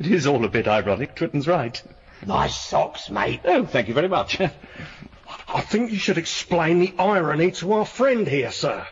is 0.00 0.26
all 0.26 0.44
a 0.44 0.48
bit 0.48 0.66
ironic. 0.66 1.14
Twitten's 1.14 1.46
right. 1.46 1.82
Nice 2.26 2.58
socks, 2.58 3.10
mate. 3.10 3.40
Oh, 3.44 3.66
thank 3.66 3.88
you 3.88 3.94
very 3.94 4.08
much. 4.08 4.40
I 4.40 5.60
think 5.60 5.92
you 5.92 5.98
should 5.98 6.18
explain 6.18 6.80
the 6.80 6.94
irony 6.98 7.50
to 7.52 7.72
our 7.74 7.84
friend 7.84 8.26
here, 8.26 8.50
sir. 8.50 8.86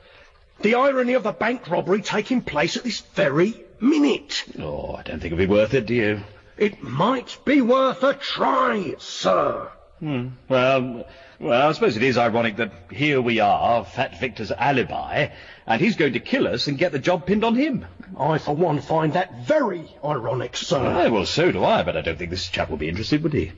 The 0.61 0.77
irony 0.77 1.15
of 1.15 1.23
the 1.23 1.33
bank 1.33 1.69
robbery 1.69 2.03
taking 2.03 2.43
place 2.43 2.77
at 2.77 2.85
this 2.85 3.01
very 3.01 3.55
minute. 3.81 4.45
Oh, 4.59 4.95
I 4.95 5.03
don't 5.03 5.21
think 5.21 5.33
it'd 5.33 5.39
be 5.39 5.47
worth 5.47 5.75
it, 5.75 5.87
do 5.87 5.95
you? 5.95 6.21
It 6.57 6.83
might 6.83 7.39
be 7.45 7.61
worth 7.61 8.03
a 8.03 8.15
try, 8.15 8.95
sir. 8.99 9.71
Hmm. 10.05 10.29
Well, 10.51 11.07
well, 11.41 11.67
I 11.67 11.73
suppose 11.73 11.97
it 11.97 12.03
is 12.03 12.19
ironic 12.19 12.57
that 12.57 12.73
here 12.91 13.23
we 13.23 13.41
are, 13.41 13.87
Fat 13.87 14.21
Victor's 14.21 14.53
alibi, 14.53 15.29
and 15.67 15.81
he's 15.81 15.97
going 15.97 16.13
to 16.13 16.21
kill 16.21 16.47
us 16.47 16.67
and 16.67 16.77
get 16.77 16.93
the 16.93 16.99
job 16.99 17.25
pinned 17.25 17.43
on 17.43 17.55
him. 17.55 17.87
I, 18.21 18.37
for 18.37 18.55
one, 18.55 18.83
find 18.83 19.15
that 19.15 19.47
very 19.47 19.91
ironic, 20.05 20.59
sir. 20.59 20.85
Eh, 20.85 21.09
well, 21.09 21.25
so 21.25 21.51
do 21.51 21.65
I, 21.65 21.85
but 21.85 21.97
I 21.97 22.03
don't 22.03 22.19
think 22.19 22.29
this 22.29 22.47
chap 22.51 22.69
will 22.69 22.77
be 22.77 22.91
interested, 22.91 23.23
would 23.23 23.33
he? 23.33 23.53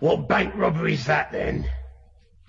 What 0.00 0.28
bank 0.28 0.54
robbery's 0.54 1.06
that 1.06 1.32
then? 1.32 1.66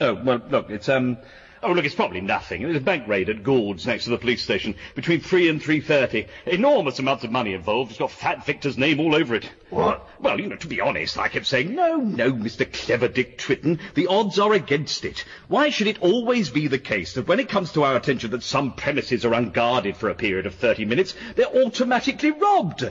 Oh, 0.02 0.14
well, 0.16 0.42
look, 0.50 0.70
it's, 0.70 0.90
um... 0.90 1.18
Oh, 1.64 1.74
look, 1.74 1.86
it's 1.86 1.94
probably 1.94 2.22
nothing. 2.22 2.64
It 2.64 2.66
was 2.66 2.78
a 2.78 2.82
bank 2.82 3.08
raid 3.08 3.30
at 3.30 3.44
Gould's 3.44 3.86
next 3.86 4.06
to 4.06 4.10
the 4.10 4.18
police 4.18 4.42
station 4.42 4.74
between 4.96 5.20
3 5.20 5.48
and 5.48 5.62
3.30. 5.62 6.28
Enormous 6.48 6.98
amounts 6.98 7.24
of 7.24 7.32
money 7.32 7.54
involved. 7.54 7.92
It's 7.92 8.00
got 8.00 8.10
Fat 8.10 8.44
Victor's 8.46 8.80
name 8.80 9.00
all 9.00 9.14
over 9.14 9.36
it. 9.36 9.48
What? 9.70 10.08
Well, 10.20 10.40
you 10.40 10.48
know, 10.48 10.56
to 10.56 10.68
be 10.68 10.82
honest, 10.82 11.20
I 11.20 11.28
kept 11.28 11.46
saying, 11.46 11.76
no, 11.76 11.98
no, 11.98 12.34
Mr. 12.34 12.72
Clever 12.72 13.08
Dick 13.08 13.38
Twitten, 13.38 13.80
the 13.94 14.08
odds 14.08 14.40
are 14.40 14.54
against 14.54 15.06
it. 15.06 15.24
Why 15.50 15.70
should 15.70 15.86
it 15.86 16.02
always 16.02 16.50
be 16.50 16.68
the 16.68 16.80
case 16.80 17.14
that 17.14 17.28
when 17.28 17.40
it 17.40 17.50
comes 17.50 17.74
to 17.74 17.84
our 17.84 17.96
attention 17.96 18.32
that 18.32 18.42
some 18.42 18.74
premises 18.74 19.24
are 19.24 19.34
unguarded 19.34 19.96
for 19.98 20.10
a 20.10 20.16
period 20.16 20.48
of 20.48 20.56
30 20.56 20.86
minutes, 20.86 21.14
they're 21.36 21.46
automatically 21.46 22.32
robbed? 22.32 22.90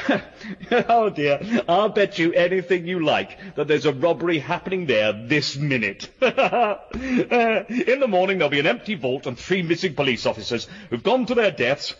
oh 0.88 1.10
dear, 1.10 1.40
I'll 1.68 1.88
bet 1.88 2.18
you 2.18 2.32
anything 2.32 2.86
you 2.86 3.04
like 3.04 3.38
that 3.56 3.68
there's 3.68 3.86
a 3.86 3.92
robbery 3.92 4.38
happening 4.38 4.86
there 4.86 5.12
this 5.12 5.56
minute. 5.56 6.10
In 6.20 8.00
the 8.00 8.06
morning 8.08 8.38
there'll 8.38 8.50
be 8.50 8.60
an 8.60 8.66
empty 8.66 8.94
vault 8.94 9.26
and 9.26 9.38
three 9.38 9.62
missing 9.62 9.94
police 9.94 10.26
officers 10.26 10.68
who've 10.90 11.02
gone 11.02 11.26
to 11.26 11.34
their 11.34 11.50
deaths, 11.50 11.94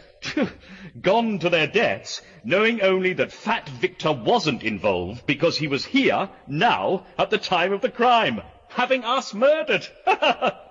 gone 1.00 1.38
to 1.38 1.50
their 1.50 1.66
deaths, 1.66 2.22
knowing 2.44 2.82
only 2.82 3.12
that 3.14 3.32
Fat 3.32 3.68
Victor 3.68 4.12
wasn't 4.12 4.62
involved 4.62 5.26
because 5.26 5.56
he 5.56 5.68
was 5.68 5.84
here, 5.84 6.28
now, 6.46 7.06
at 7.18 7.30
the 7.30 7.38
time 7.38 7.72
of 7.72 7.80
the 7.80 7.90
crime, 7.90 8.40
having 8.68 9.04
us 9.04 9.34
murdered. 9.34 9.86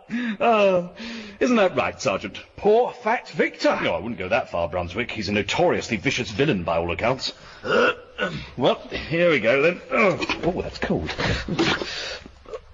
Oh, 0.10 0.92
isn't 1.40 1.56
that 1.56 1.76
right, 1.76 2.00
Sergeant? 2.00 2.40
Poor 2.58 2.92
fat 2.92 3.30
Victor. 3.30 3.80
No, 3.82 3.94
I 3.94 4.00
wouldn't 4.00 4.20
go 4.20 4.30
that 4.30 4.52
far, 4.52 4.70
Brunswick. 4.70 5.12
He's 5.12 5.30
a 5.30 5.32
notoriously 5.32 5.98
vicious 5.98 6.30
villain 6.30 6.64
by 6.64 6.78
all 6.78 6.92
accounts. 6.92 7.34
well, 8.58 8.76
here 8.90 9.32
we 9.32 9.40
go 9.40 9.62
then. 9.62 9.82
Oh, 9.92 10.42
oh 10.44 10.62
that's 10.62 10.78
cold. 10.78 11.14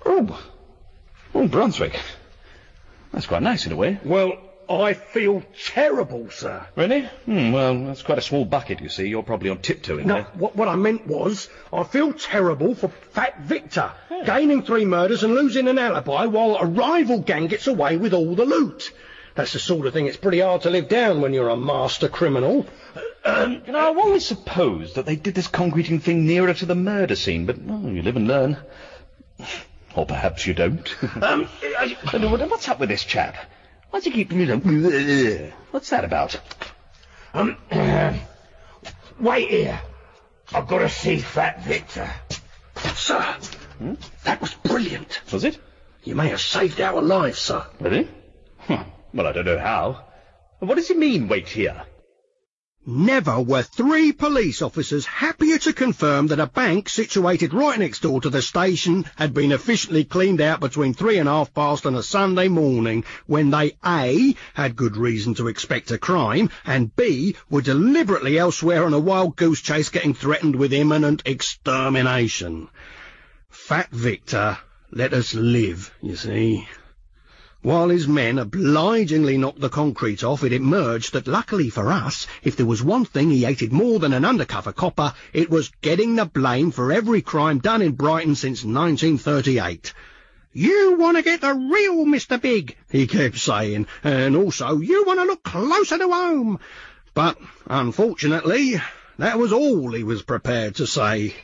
Oh, 0.05 0.43
oh, 1.33 1.47
Brunswick. 1.47 1.99
That's 3.13 3.27
quite 3.27 3.43
nice 3.43 3.65
in 3.65 3.71
a 3.71 3.75
way. 3.75 3.99
Well, 4.03 4.37
I 4.69 4.93
feel 4.93 5.43
terrible, 5.67 6.29
sir. 6.29 6.65
Really? 6.75 7.01
Hmm, 7.25 7.51
well, 7.51 7.77
that's 7.85 8.03
quite 8.03 8.17
a 8.17 8.21
small 8.21 8.45
bucket, 8.45 8.79
you 8.81 8.89
see. 8.89 9.07
You're 9.07 9.23
probably 9.23 9.49
on 9.49 9.57
tiptoeing 9.59 10.07
No, 10.07 10.15
there. 10.15 10.23
what, 10.35 10.55
what 10.55 10.67
I 10.67 10.75
meant 10.75 11.05
was, 11.07 11.49
I 11.73 11.83
feel 11.83 12.13
terrible 12.13 12.73
for 12.75 12.87
Fat 12.87 13.41
Victor, 13.41 13.91
gaining 14.25 14.63
three 14.63 14.85
murders 14.85 15.23
and 15.23 15.33
losing 15.33 15.67
an 15.67 15.77
alibi 15.77 16.25
while 16.25 16.55
a 16.55 16.65
rival 16.65 17.19
gang 17.19 17.47
gets 17.47 17.67
away 17.67 17.97
with 17.97 18.13
all 18.13 18.33
the 18.35 18.45
loot. 18.45 18.91
That's 19.35 19.53
the 19.53 19.59
sort 19.59 19.87
of 19.87 19.93
thing 19.93 20.07
it's 20.07 20.17
pretty 20.17 20.39
hard 20.39 20.61
to 20.63 20.69
live 20.69 20.87
down 20.89 21.21
when 21.21 21.33
you're 21.33 21.49
a 21.49 21.57
master 21.57 22.07
criminal. 22.09 22.65
Um, 23.23 23.61
you 23.65 23.71
know, 23.73 23.91
I've 23.91 23.97
always 23.97 24.25
supposed 24.25 24.95
that 24.95 25.05
they 25.05 25.15
did 25.15 25.35
this 25.35 25.47
concreting 25.47 25.99
thing 25.99 26.25
nearer 26.25 26.53
to 26.53 26.65
the 26.65 26.75
murder 26.75 27.15
scene, 27.15 27.45
but 27.45 27.57
well, 27.61 27.81
you 27.91 28.01
live 28.01 28.15
and 28.17 28.27
learn. 28.27 28.57
Or 29.95 30.05
perhaps 30.05 30.45
you 30.47 30.53
don't. 30.53 30.95
Um, 31.21 31.47
Uh, 32.13 32.19
What's 32.47 32.67
up 32.69 32.79
with 32.79 32.89
this 32.89 33.03
chap? 33.03 33.35
Why's 33.91 34.05
he 34.05 34.11
keep, 34.11 34.31
you 34.31 34.45
know, 34.45 35.51
what's 35.71 35.89
that 35.89 36.05
about? 36.05 36.39
um, 37.33 37.57
wait 39.19 39.49
here. 39.49 39.81
I've 40.53 40.67
got 40.67 40.79
to 40.79 40.89
see 40.89 41.19
Fat 41.19 41.63
Victor. 41.63 42.09
Sir, 42.95 43.37
that 44.23 44.41
was 44.41 44.53
brilliant. 44.55 45.21
Was 45.31 45.43
it? 45.43 45.59
You 46.03 46.15
may 46.15 46.29
have 46.29 46.41
saved 46.41 46.81
our 46.81 47.01
lives, 47.01 47.39
sir. 47.39 47.65
Really? 47.79 48.07
Huh. 48.59 48.83
Well, 49.13 49.27
I 49.27 49.33
don't 49.33 49.45
know 49.45 49.59
how. 49.59 50.05
What 50.59 50.75
does 50.75 50.87
he 50.87 50.93
mean, 50.93 51.27
wait 51.27 51.47
here? 51.49 51.83
Never 52.83 53.39
were 53.39 53.61
three 53.61 54.11
police 54.11 54.59
officers 54.59 55.05
happier 55.05 55.59
to 55.59 55.71
confirm 55.71 56.27
that 56.27 56.39
a 56.39 56.47
bank 56.47 56.89
situated 56.89 57.53
right 57.53 57.77
next 57.77 58.01
door 58.01 58.19
to 58.21 58.29
the 58.31 58.41
station 58.41 59.05
had 59.17 59.35
been 59.35 59.51
efficiently 59.51 60.03
cleaned 60.03 60.41
out 60.41 60.59
between 60.59 60.95
three 60.95 61.19
and 61.19 61.29
half 61.29 61.53
past 61.53 61.85
on 61.85 61.93
a 61.93 62.01
Sunday 62.01 62.47
morning 62.47 63.03
when 63.27 63.51
they 63.51 63.77
A. 63.85 64.35
had 64.55 64.75
good 64.75 64.97
reason 64.97 65.35
to 65.35 65.47
expect 65.47 65.91
a 65.91 65.99
crime 65.99 66.49
and 66.65 66.95
B. 66.95 67.35
were 67.51 67.61
deliberately 67.61 68.39
elsewhere 68.39 68.83
on 68.83 68.95
a 68.95 68.99
wild 68.99 69.35
goose 69.35 69.61
chase 69.61 69.89
getting 69.89 70.15
threatened 70.15 70.55
with 70.55 70.73
imminent 70.73 71.21
extermination. 71.23 72.67
Fat 73.51 73.91
Victor 73.91 74.57
let 74.89 75.13
us 75.13 75.35
live, 75.35 75.93
you 76.01 76.15
see. 76.15 76.67
While 77.63 77.89
his 77.89 78.07
men 78.07 78.39
obligingly 78.39 79.37
knocked 79.37 79.59
the 79.59 79.69
concrete 79.69 80.23
off, 80.23 80.43
it 80.43 80.51
emerged 80.51 81.13
that 81.13 81.27
luckily 81.27 81.69
for 81.69 81.91
us, 81.91 82.25
if 82.41 82.55
there 82.55 82.65
was 82.65 82.81
one 82.81 83.05
thing 83.05 83.29
he 83.29 83.43
hated 83.43 83.71
more 83.71 83.99
than 83.99 84.13
an 84.13 84.25
undercover 84.25 84.71
copper, 84.71 85.13
it 85.31 85.49
was 85.49 85.71
getting 85.81 86.15
the 86.15 86.25
blame 86.25 86.71
for 86.71 86.91
every 86.91 87.21
crime 87.21 87.59
done 87.59 87.81
in 87.81 87.91
Brighton 87.91 88.35
since 88.35 88.63
1938. 88.63 89.93
You 90.53 90.95
want 90.97 91.17
to 91.17 91.23
get 91.23 91.41
the 91.41 91.53
real 91.53 92.05
Mr. 92.05 92.41
Big, 92.41 92.75
he 92.91 93.05
kept 93.05 93.37
saying, 93.37 93.87
and 94.03 94.35
also 94.35 94.79
you 94.79 95.05
want 95.05 95.19
to 95.19 95.25
look 95.25 95.43
closer 95.43 95.97
to 95.97 96.07
home. 96.07 96.59
But, 97.13 97.37
unfortunately, 97.67 98.81
That 99.21 99.37
was 99.37 99.53
all 99.53 99.91
he 99.91 100.03
was 100.03 100.23
prepared 100.23 100.77
to 100.77 100.87
say. 100.87 101.35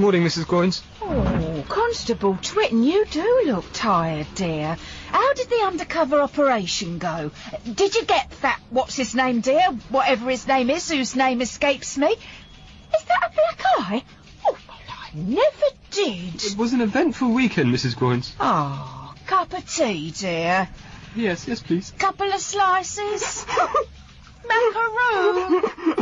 Good 0.00 0.04
morning, 0.04 0.22
Mrs. 0.22 0.46
Groynes. 0.46 0.80
Oh, 1.02 1.62
Constable 1.68 2.34
Twitten, 2.36 2.82
you 2.82 3.04
do 3.04 3.42
look 3.44 3.66
tired, 3.74 4.26
dear. 4.34 4.78
How 5.08 5.34
did 5.34 5.50
the 5.50 5.56
undercover 5.56 6.22
operation 6.22 6.96
go? 6.96 7.32
Did 7.74 7.94
you 7.94 8.06
get 8.06 8.30
that, 8.40 8.60
what's 8.70 8.96
his 8.96 9.14
name, 9.14 9.42
dear? 9.42 9.60
Whatever 9.90 10.30
his 10.30 10.48
name 10.48 10.70
is, 10.70 10.90
whose 10.90 11.14
name 11.14 11.42
escapes 11.42 11.98
me. 11.98 12.06
Is 12.06 13.04
that 13.08 13.30
a 13.30 13.34
black 13.34 13.62
eye? 13.76 14.02
Oh, 14.46 14.56
well, 14.66 14.78
I 14.88 15.10
never 15.14 15.66
did. 15.90 16.44
It 16.46 16.56
was 16.56 16.72
an 16.72 16.80
eventful 16.80 17.32
weekend, 17.32 17.68
Mrs. 17.68 17.94
Groynes. 17.94 18.32
Oh, 18.40 18.44
ah, 18.46 19.14
cup 19.26 19.52
of 19.52 19.70
tea, 19.70 20.12
dear. 20.12 20.66
Yes, 21.14 21.46
yes, 21.46 21.60
please. 21.60 21.92
Couple 21.98 22.32
of 22.32 22.40
slices. 22.40 23.44
Macaroon. 24.48 25.99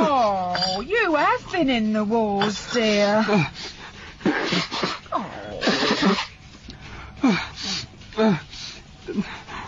Oh, 0.00 0.80
you 0.86 1.14
have 1.16 1.52
been 1.52 1.68
in 1.68 1.92
the 1.92 2.04
wars, 2.04 2.72
dear. 2.72 3.24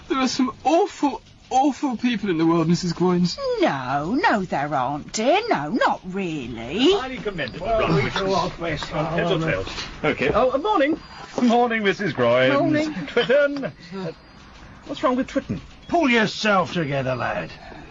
There 0.08 0.18
are 0.18 0.28
some 0.28 0.54
awful, 0.64 1.20
awful 1.50 1.96
people 1.96 2.30
in 2.30 2.38
the 2.38 2.46
world, 2.46 2.68
Mrs. 2.68 2.94
Groynes. 2.94 3.38
No, 3.60 4.14
no, 4.14 4.44
there 4.44 4.74
aren't, 4.74 5.12
dear. 5.12 5.40
No, 5.48 5.70
not 5.70 6.00
really. 6.04 6.92
Highly 6.92 7.18
commendable, 7.18 7.66
Brunswick. 7.66 8.80
Heads 8.80 9.30
or 9.30 9.38
tails? 9.38 9.68
Okay. 10.04 10.30
Oh, 10.32 10.50
uh, 10.52 10.58
morning. 10.58 11.00
Morning, 11.42 11.82
Mrs. 11.82 12.12
Groynes. 12.12 12.58
Morning. 12.58 12.92
Twitten. 12.92 13.72
Uh, 13.94 14.12
what's 14.86 15.02
wrong 15.02 15.16
with 15.16 15.28
Twitten? 15.28 15.60
Pull 15.88 16.08
yourself 16.08 16.72
together, 16.72 17.14
lad. 17.16 17.50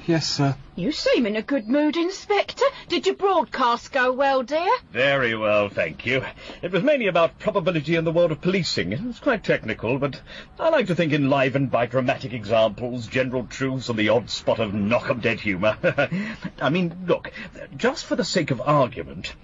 Yes, 0.10 0.28
sir. 0.28 0.56
You 0.76 0.92
seem 0.92 1.28
in 1.28 1.36
a 1.36 1.44
good 1.44 1.68
mood, 1.68 1.96
Inspector. 1.96 2.66
Did 2.88 3.06
your 3.06 3.14
broadcast 3.14 3.92
go 3.92 4.12
well, 4.12 4.42
dear? 4.42 4.68
Very 4.92 5.36
well, 5.36 5.70
thank 5.70 6.04
you. 6.04 6.26
It 6.64 6.72
was 6.72 6.82
mainly 6.82 7.06
about 7.06 7.38
probability 7.38 7.96
in 7.96 8.06
the 8.06 8.12
world 8.12 8.32
of 8.32 8.42
policing. 8.42 8.92
It 8.92 9.04
was 9.04 9.20
quite 9.20 9.44
technical, 9.44 10.00
but 10.00 10.20
I 10.60 10.70
like 10.70 10.88
to 10.88 10.96
think 10.96 11.14
enlivened 11.14 11.70
by 11.70 11.86
dramatic 11.86 12.34
examples, 12.34 13.06
general 13.06 13.46
truths, 13.46 13.88
and 13.88 14.00
the 14.00 14.10
odd 14.10 14.32
spot 14.32 14.58
of 14.58 14.74
knock-em-dead 14.74 15.42
humour. 15.42 15.78
I 16.60 16.72
mean, 16.72 17.06
look, 17.06 17.32
just 17.78 18.08
for 18.08 18.16
the 18.16 18.26
sake 18.26 18.50
of 18.50 18.62
argument, 18.62 19.36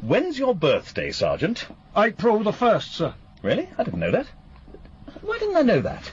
when's 0.00 0.36
your 0.36 0.52
birthday, 0.52 1.12
Sergeant? 1.12 1.64
April 1.96 2.42
the 2.42 2.50
1st, 2.50 2.92
sir. 2.92 3.14
Really? 3.44 3.68
I 3.78 3.84
didn't 3.84 4.00
know 4.00 4.10
that. 4.10 4.26
Why 5.20 5.38
didn't 5.38 5.58
I 5.58 5.62
know 5.62 5.80
that? 5.82 6.10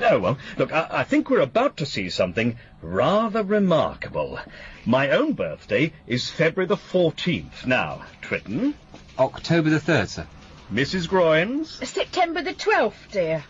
Oh, 0.00 0.18
well, 0.18 0.38
look, 0.56 0.72
I, 0.72 0.86
I 0.90 1.04
think 1.04 1.28
we're 1.28 1.40
about 1.40 1.76
to 1.78 1.86
see 1.86 2.08
something 2.08 2.58
rather 2.80 3.42
remarkable. 3.42 4.38
My 4.86 5.10
own 5.10 5.32
birthday 5.34 5.92
is 6.06 6.30
February 6.30 6.66
the 6.66 6.76
14th. 6.76 7.66
Now, 7.66 8.02
Twitten, 8.22 8.74
October 9.18 9.70
the 9.70 9.78
3rd, 9.80 10.08
sir. 10.08 10.26
Mrs. 10.72 11.08
Groynes. 11.08 11.84
September 11.86 12.42
the 12.42 12.54
12th, 12.54 13.10
dear. 13.10 13.44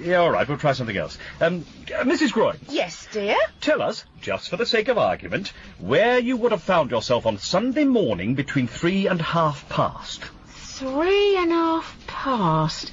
Yeah, 0.00 0.18
all 0.18 0.30
right, 0.30 0.46
we'll 0.46 0.58
try 0.58 0.72
something 0.72 0.96
else. 0.96 1.18
Um, 1.40 1.64
uh, 1.86 2.04
Mrs. 2.04 2.30
Groynes, 2.32 2.60
Yes, 2.68 3.08
dear. 3.12 3.36
tell 3.60 3.80
us, 3.82 4.04
just 4.20 4.48
for 4.50 4.56
the 4.58 4.66
sake 4.66 4.88
of 4.88 4.98
argument, 4.98 5.52
where 5.78 6.18
you 6.18 6.36
would 6.36 6.52
have 6.52 6.62
found 6.62 6.90
yourself 6.90 7.26
on 7.26 7.38
Sunday 7.38 7.84
morning 7.84 8.34
between 8.34 8.68
three 8.68 9.06
and 9.08 9.20
half 9.20 9.68
past. 9.70 10.22
Three 10.46 11.36
and 11.38 11.50
a 11.50 11.54
half 11.54 12.06
past. 12.06 12.92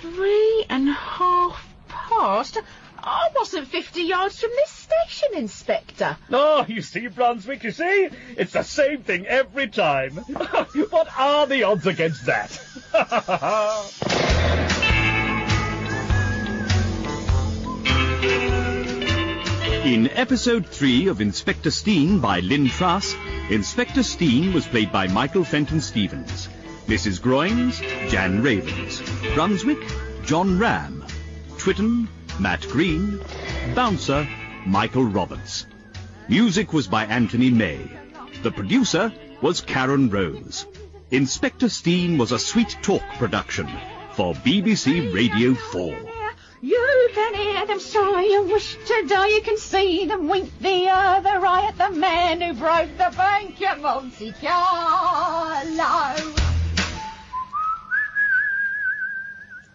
Three 0.00 0.64
and 0.68 0.88
a 0.88 0.92
half 0.92 1.66
past? 1.88 2.58
I 3.02 3.28
wasn't 3.34 3.68
50 3.68 4.02
yards 4.02 4.40
from 4.40 4.50
this 4.50 4.70
station, 4.70 5.28
Inspector. 5.34 6.16
Oh, 6.30 6.64
you 6.68 6.82
see, 6.82 7.08
Brunswick, 7.08 7.64
you 7.64 7.72
see? 7.72 8.08
It's 8.36 8.52
the 8.52 8.62
same 8.62 9.02
thing 9.02 9.26
every 9.26 9.68
time. 9.68 10.12
what 10.90 11.08
are 11.18 11.46
the 11.46 11.64
odds 11.64 11.86
against 11.86 12.26
that? 12.26 12.60
In 19.84 20.08
episode 20.10 20.66
3 20.66 21.08
of 21.08 21.20
Inspector 21.20 21.70
Steine 21.70 22.20
by 22.20 22.40
Lynne 22.40 22.68
Truss, 22.68 23.16
Inspector 23.48 24.02
Steine 24.02 24.52
was 24.52 24.66
played 24.66 24.92
by 24.92 25.08
Michael 25.08 25.44
Fenton 25.44 25.80
Stevens. 25.80 26.48
Mrs. 26.88 27.20
Groynes, 27.20 27.82
Jan 28.08 28.42
Ravens. 28.42 29.02
Brunswick, 29.34 29.78
John 30.24 30.58
Ram. 30.58 31.04
Twitten, 31.58 32.08
Matt 32.40 32.62
Green. 32.62 33.20
Bouncer, 33.74 34.26
Michael 34.64 35.04
Roberts. 35.04 35.66
Music 36.30 36.72
was 36.72 36.86
by 36.86 37.04
Anthony 37.04 37.50
May. 37.50 37.90
The 38.42 38.50
producer 38.50 39.12
was 39.42 39.60
Karen 39.60 40.08
Rose. 40.08 40.64
Inspector 41.10 41.68
Steine 41.68 42.16
was 42.16 42.32
a 42.32 42.38
sweet 42.38 42.74
talk 42.80 43.02
production 43.18 43.68
for 44.12 44.32
BBC 44.32 45.12
Radio 45.12 45.52
4. 45.54 45.94
You 46.62 47.10
can 47.14 47.34
hear 47.34 47.66
them 47.66 47.80
sigh 47.80 48.34
and 48.34 48.48
wish 48.50 48.78
to 48.86 49.04
die. 49.06 49.28
You 49.28 49.42
can 49.42 49.58
see 49.58 50.06
them 50.06 50.26
wink 50.26 50.58
the 50.60 50.88
other 50.88 51.44
eye 51.46 51.66
at 51.68 51.76
the 51.76 51.94
man 51.94 52.40
who 52.40 52.54
broke 52.54 52.96
the 52.96 53.14
bank 53.14 53.60
at 53.60 53.78
Monte 53.82 54.32
Carlo. 54.40 56.37